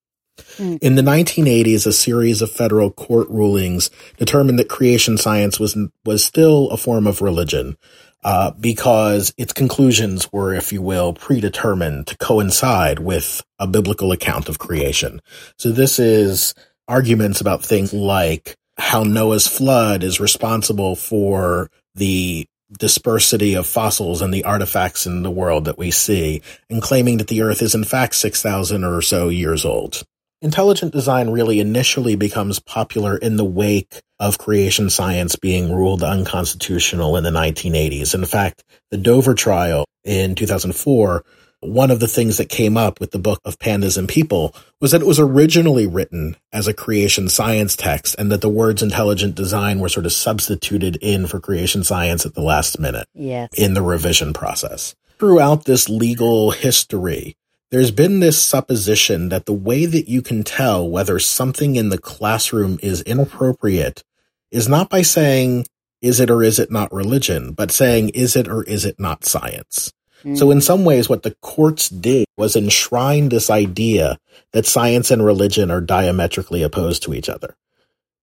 [0.57, 0.79] Mm.
[0.81, 6.23] In the 1980s, a series of federal court rulings determined that creation science was was
[6.23, 7.77] still a form of religion
[8.23, 14.49] uh, because its conclusions were, if you will, predetermined to coincide with a biblical account
[14.49, 15.21] of creation.
[15.57, 16.53] So this is
[16.87, 22.45] arguments about things like how Noah's flood is responsible for the
[22.77, 27.27] dispersity of fossils and the artifacts in the world that we see, and claiming that
[27.27, 30.03] the Earth is in fact 6,000 or so years old.
[30.41, 37.17] Intelligent design really initially becomes popular in the wake of creation science being ruled unconstitutional
[37.17, 38.15] in the 1980s.
[38.15, 41.25] In fact, the Dover trial in 2004,
[41.59, 44.91] one of the things that came up with the book of Pandas and People was
[44.91, 49.35] that it was originally written as a creation science text and that the words intelligent
[49.35, 53.49] design were sort of substituted in for creation science at the last minute yes.
[53.57, 54.95] in the revision process.
[55.17, 57.35] Throughout this legal history,
[57.71, 61.97] there's been this supposition that the way that you can tell whether something in the
[61.97, 64.03] classroom is inappropriate
[64.51, 65.65] is not by saying,
[66.01, 69.25] is it or is it not religion, but saying, is it or is it not
[69.25, 69.93] science?
[70.23, 70.37] Mm.
[70.37, 74.17] So in some ways, what the courts did was enshrine this idea
[74.53, 77.55] that science and religion are diametrically opposed to each other.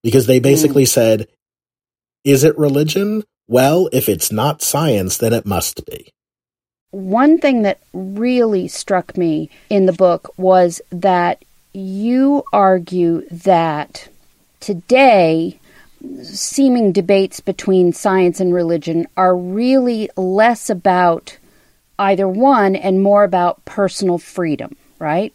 [0.03, 0.89] Because they basically mm.
[0.89, 1.29] said,
[2.25, 3.23] is it religion?
[3.47, 6.13] Well, if it's not science, then it must be.
[6.93, 14.09] One thing that really struck me in the book was that you argue that
[14.61, 15.59] today
[16.23, 21.39] seeming debates between science and religion are really less about
[21.99, 25.35] either one and more about personal freedom, right?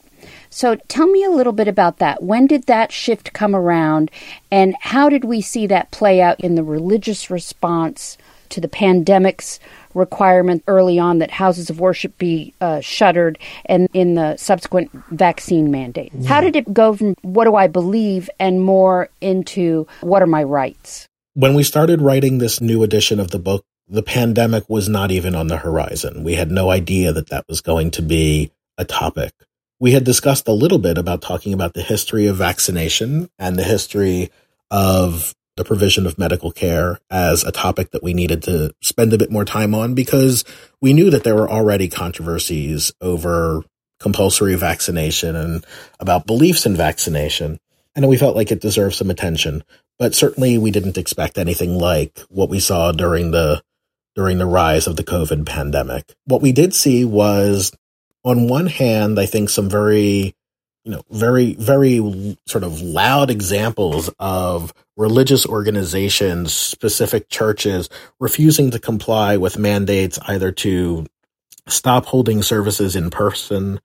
[0.49, 2.23] So tell me a little bit about that.
[2.23, 4.09] When did that shift come around
[4.51, 8.17] and how did we see that play out in the religious response
[8.49, 9.59] to the pandemic's
[9.93, 15.71] requirement early on that houses of worship be uh, shuttered and in the subsequent vaccine
[15.71, 16.11] mandate.
[16.13, 16.29] Yeah.
[16.29, 20.43] How did it go from what do I believe and more into what are my
[20.43, 21.07] rights?
[21.33, 25.35] When we started writing this new edition of the book, the pandemic was not even
[25.35, 26.23] on the horizon.
[26.23, 29.33] We had no idea that that was going to be a topic.
[29.79, 33.63] We had discussed a little bit about talking about the history of vaccination and the
[33.63, 34.29] history
[34.69, 39.17] of the provision of medical care as a topic that we needed to spend a
[39.17, 40.43] bit more time on because
[40.81, 43.63] we knew that there were already controversies over
[43.99, 45.63] compulsory vaccination and
[45.99, 47.59] about beliefs in vaccination.
[47.93, 49.63] And we felt like it deserved some attention,
[49.99, 53.61] but certainly we didn't expect anything like what we saw during the
[54.15, 56.15] during the rise of the COVID pandemic.
[56.25, 57.71] What we did see was
[58.23, 60.33] on one hand, I think some very
[60.83, 68.79] you know, very, very sort of loud examples of religious organizations, specific churches refusing to
[68.79, 71.05] comply with mandates either to
[71.67, 73.79] stop holding services in person,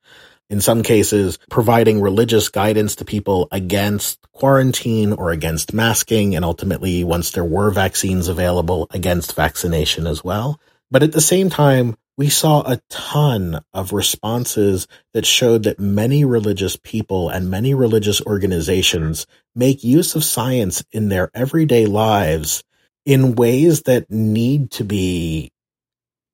[0.49, 7.03] in some cases, providing religious guidance to people against quarantine or against masking, and ultimately,
[7.05, 10.61] once there were vaccines available, against vaccination as well.
[10.91, 16.25] But at the same time, we saw a ton of responses that showed that many
[16.25, 22.65] religious people and many religious organizations make use of science in their everyday lives
[23.05, 25.53] in ways that need to be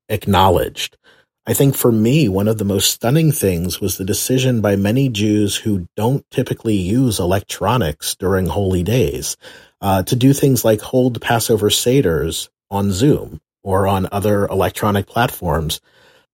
[0.09, 0.97] acknowledged.
[1.45, 5.09] I think for me, one of the most stunning things was the decision by many
[5.09, 9.37] Jews who don't typically use electronics during holy days
[9.81, 15.81] uh, to do things like hold Passover Seders on Zoom or on other electronic platforms.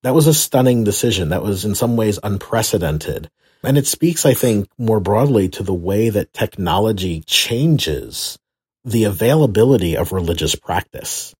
[0.02, 1.30] That was a stunning decision.
[1.30, 3.30] That was in some ways unprecedented.
[3.64, 8.38] And it speaks, I think, more broadly to the way that technology changes
[8.84, 11.34] the availability of religious practice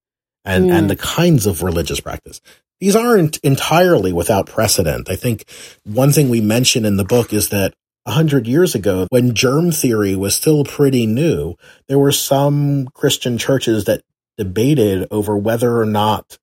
[0.44, 0.72] and, mm.
[0.72, 2.40] and the kinds of religious practice.
[2.80, 5.08] These aren't entirely without precedent.
[5.10, 5.44] I think
[5.84, 7.74] one thing we mention in the book is that
[8.06, 11.54] a hundred years ago, when germ theory was still pretty new,
[11.88, 14.02] there were some Christian churches that
[14.38, 16.38] debated over whether or not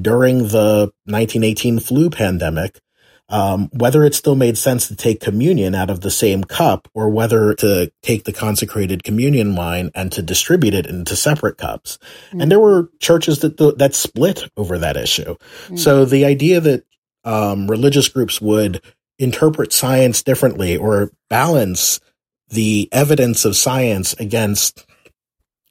[0.00, 2.80] during the 1918 flu pandemic,
[3.28, 7.10] um, whether it still made sense to take communion out of the same cup or
[7.10, 11.98] whether to take the consecrated communion wine and to distribute it into separate cups.
[12.32, 12.42] Mm.
[12.42, 15.36] And there were churches that that split over that issue.
[15.68, 15.78] Mm.
[15.78, 16.84] So the idea that
[17.24, 18.80] um, religious groups would
[19.18, 22.00] interpret science differently or balance
[22.48, 24.86] the evidence of science against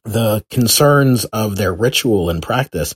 [0.03, 2.95] the concerns of their ritual and practice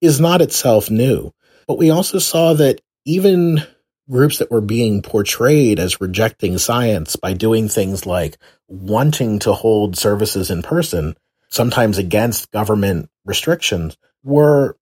[0.00, 1.32] is not itself new.
[1.66, 3.62] But we also saw that even
[4.10, 8.36] groups that were being portrayed as rejecting science by doing things like
[8.68, 11.16] wanting to hold services in person,
[11.48, 14.76] sometimes against government restrictions, were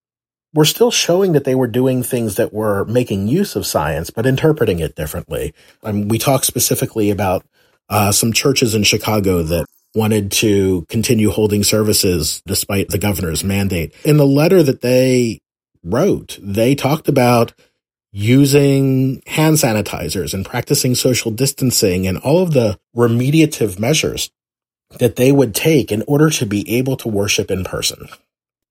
[0.52, 4.26] were still showing that they were doing things that were making use of science, but
[4.26, 5.54] interpreting it differently.
[5.84, 7.46] Um, we talk specifically about
[7.88, 13.94] uh, some churches in Chicago that wanted to continue holding services despite the governor's mandate.
[14.04, 15.40] In the letter that they
[15.82, 17.52] wrote, they talked about
[18.12, 24.30] using hand sanitizers and practicing social distancing and all of the remediative measures
[24.98, 28.08] that they would take in order to be able to worship in person.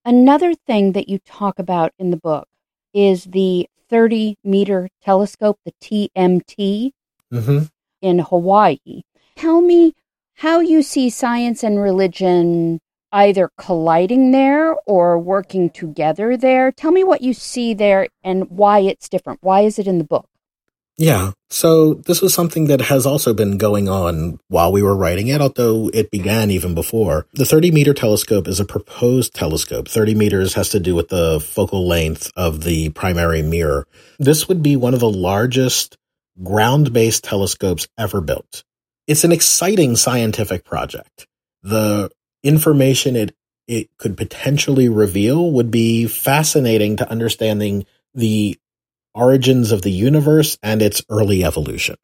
[0.03, 2.47] Another thing that you talk about in the book
[2.93, 6.91] is the 30 meter telescope, the TMT,
[7.34, 7.65] mm-hmm.
[8.01, 9.03] in Hawaii.
[9.36, 9.93] Tell me
[10.39, 12.79] how you see science and religion
[13.11, 16.71] either colliding there or working together there.
[16.71, 19.39] Tell me what you see there and why it's different.
[19.41, 20.29] Why is it in the book?
[20.97, 21.31] Yeah.
[21.49, 25.41] So this was something that has also been going on while we were writing it,
[25.41, 27.25] although it began even before.
[27.33, 29.89] The 30 meter telescope is a proposed telescope.
[29.89, 33.87] 30 meters has to do with the focal length of the primary mirror.
[34.19, 35.97] This would be one of the largest
[36.41, 38.63] ground based telescopes ever built.
[39.10, 41.26] It's an exciting scientific project.
[41.64, 42.12] The
[42.43, 43.36] information it
[43.68, 48.55] it could potentially reveal would be fascinating to understanding the
[49.16, 51.95] origins of the universe and its early evolution.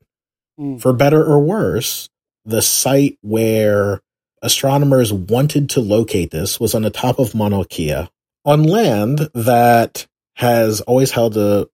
[0.59, 0.81] Mm.
[0.81, 2.09] For better or worse,
[2.43, 4.01] the site where
[4.41, 8.07] astronomers wanted to locate this was on the top of Mauna Kea
[8.45, 11.67] on land that has always held a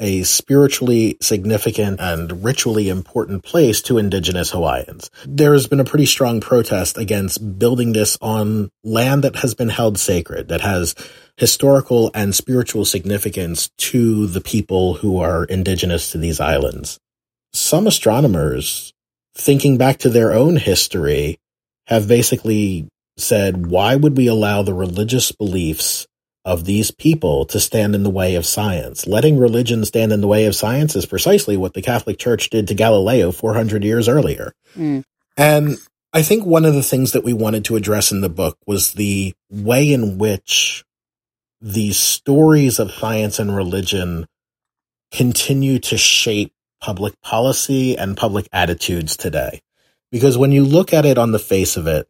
[0.00, 5.10] a spiritually significant and ritually important place to indigenous Hawaiians.
[5.26, 9.68] There has been a pretty strong protest against building this on land that has been
[9.68, 10.94] held sacred, that has
[11.36, 16.98] historical and spiritual significance to the people who are indigenous to these islands.
[17.52, 18.92] Some astronomers,
[19.34, 21.38] thinking back to their own history,
[21.86, 26.06] have basically said, why would we allow the religious beliefs
[26.44, 29.06] of these people to stand in the way of science.
[29.06, 32.68] Letting religion stand in the way of science is precisely what the Catholic Church did
[32.68, 34.54] to Galileo 400 years earlier.
[34.74, 35.04] Mm.
[35.36, 35.76] And
[36.12, 38.92] I think one of the things that we wanted to address in the book was
[38.92, 40.84] the way in which
[41.60, 44.26] these stories of science and religion
[45.12, 49.60] continue to shape public policy and public attitudes today.
[50.10, 52.08] Because when you look at it on the face of it,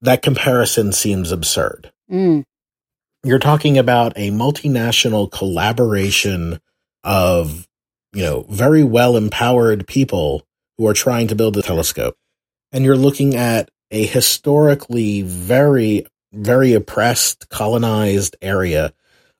[0.00, 1.92] that comparison seems absurd.
[2.10, 2.44] Mm
[3.24, 6.60] you're talking about a multinational collaboration
[7.04, 7.66] of,
[8.12, 10.46] you know, very well empowered people
[10.76, 12.16] who are trying to build a telescope.
[12.72, 18.92] And you're looking at a historically very, very oppressed, colonized area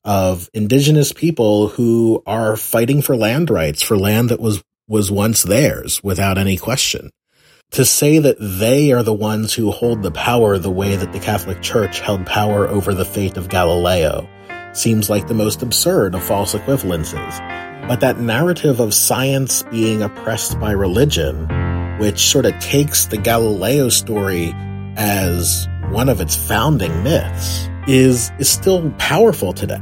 [0.04, 5.42] of indigenous people who are fighting for land rights, for land that was, was once
[5.42, 7.10] theirs without any question
[7.70, 11.20] to say that they are the ones who hold the power the way that the
[11.20, 14.28] Catholic Church held power over the fate of Galileo
[14.72, 17.38] seems like the most absurd of false equivalences.
[17.88, 21.48] But that narrative of science being oppressed by religion,
[21.98, 24.52] which sort of takes the Galileo story
[24.96, 29.80] as one of its founding myths, is, is still powerful today.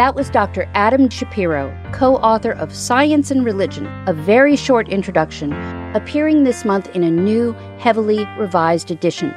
[0.00, 0.66] That was Dr.
[0.72, 5.52] Adam Shapiro, co author of Science and Religion, a very short introduction
[5.94, 9.28] appearing this month in a new, heavily revised edition.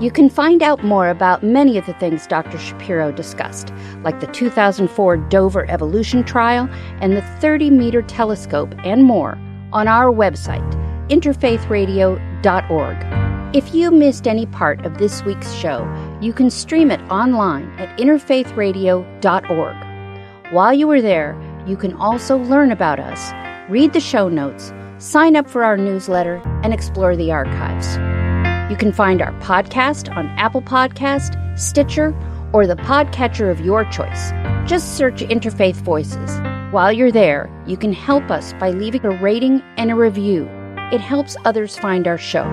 [0.00, 2.58] You can find out more about many of the things Dr.
[2.58, 3.72] Shapiro discussed,
[4.02, 6.68] like the 2004 Dover Evolution Trial
[7.00, 9.38] and the 30 meter telescope, and more,
[9.72, 10.68] on our website,
[11.08, 13.54] interfaithradio.org.
[13.54, 15.84] If you missed any part of this week's show,
[16.24, 20.52] you can stream it online at interfaithradio.org.
[20.52, 23.30] While you are there, you can also learn about us,
[23.70, 27.96] read the show notes, sign up for our newsletter, and explore the archives.
[28.70, 32.14] You can find our podcast on Apple Podcast, Stitcher,
[32.54, 34.30] or the podcatcher of your choice.
[34.66, 36.40] Just search Interfaith Voices.
[36.72, 40.48] While you're there, you can help us by leaving a rating and a review.
[40.90, 42.44] It helps others find our show.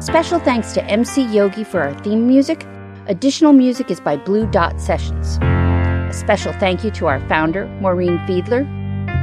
[0.00, 2.64] Special thanks to MC Yogi for our theme music.
[3.08, 5.38] Additional music is by Blue Dot Sessions.
[5.40, 8.68] A special thank you to our founder, Maureen Fiedler.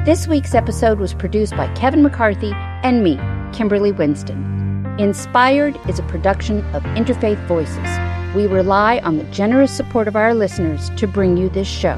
[0.06, 3.20] This week's episode was produced by Kevin McCarthy and me,
[3.56, 4.96] Kimberly Winston.
[4.98, 8.36] Inspired is a production of Interfaith Voices.
[8.36, 11.94] We rely on the generous support of our listeners to bring you this show.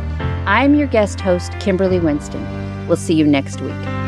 [0.46, 2.46] I'm your guest host, Kimberly Winston.
[2.90, 4.07] We'll see you next week.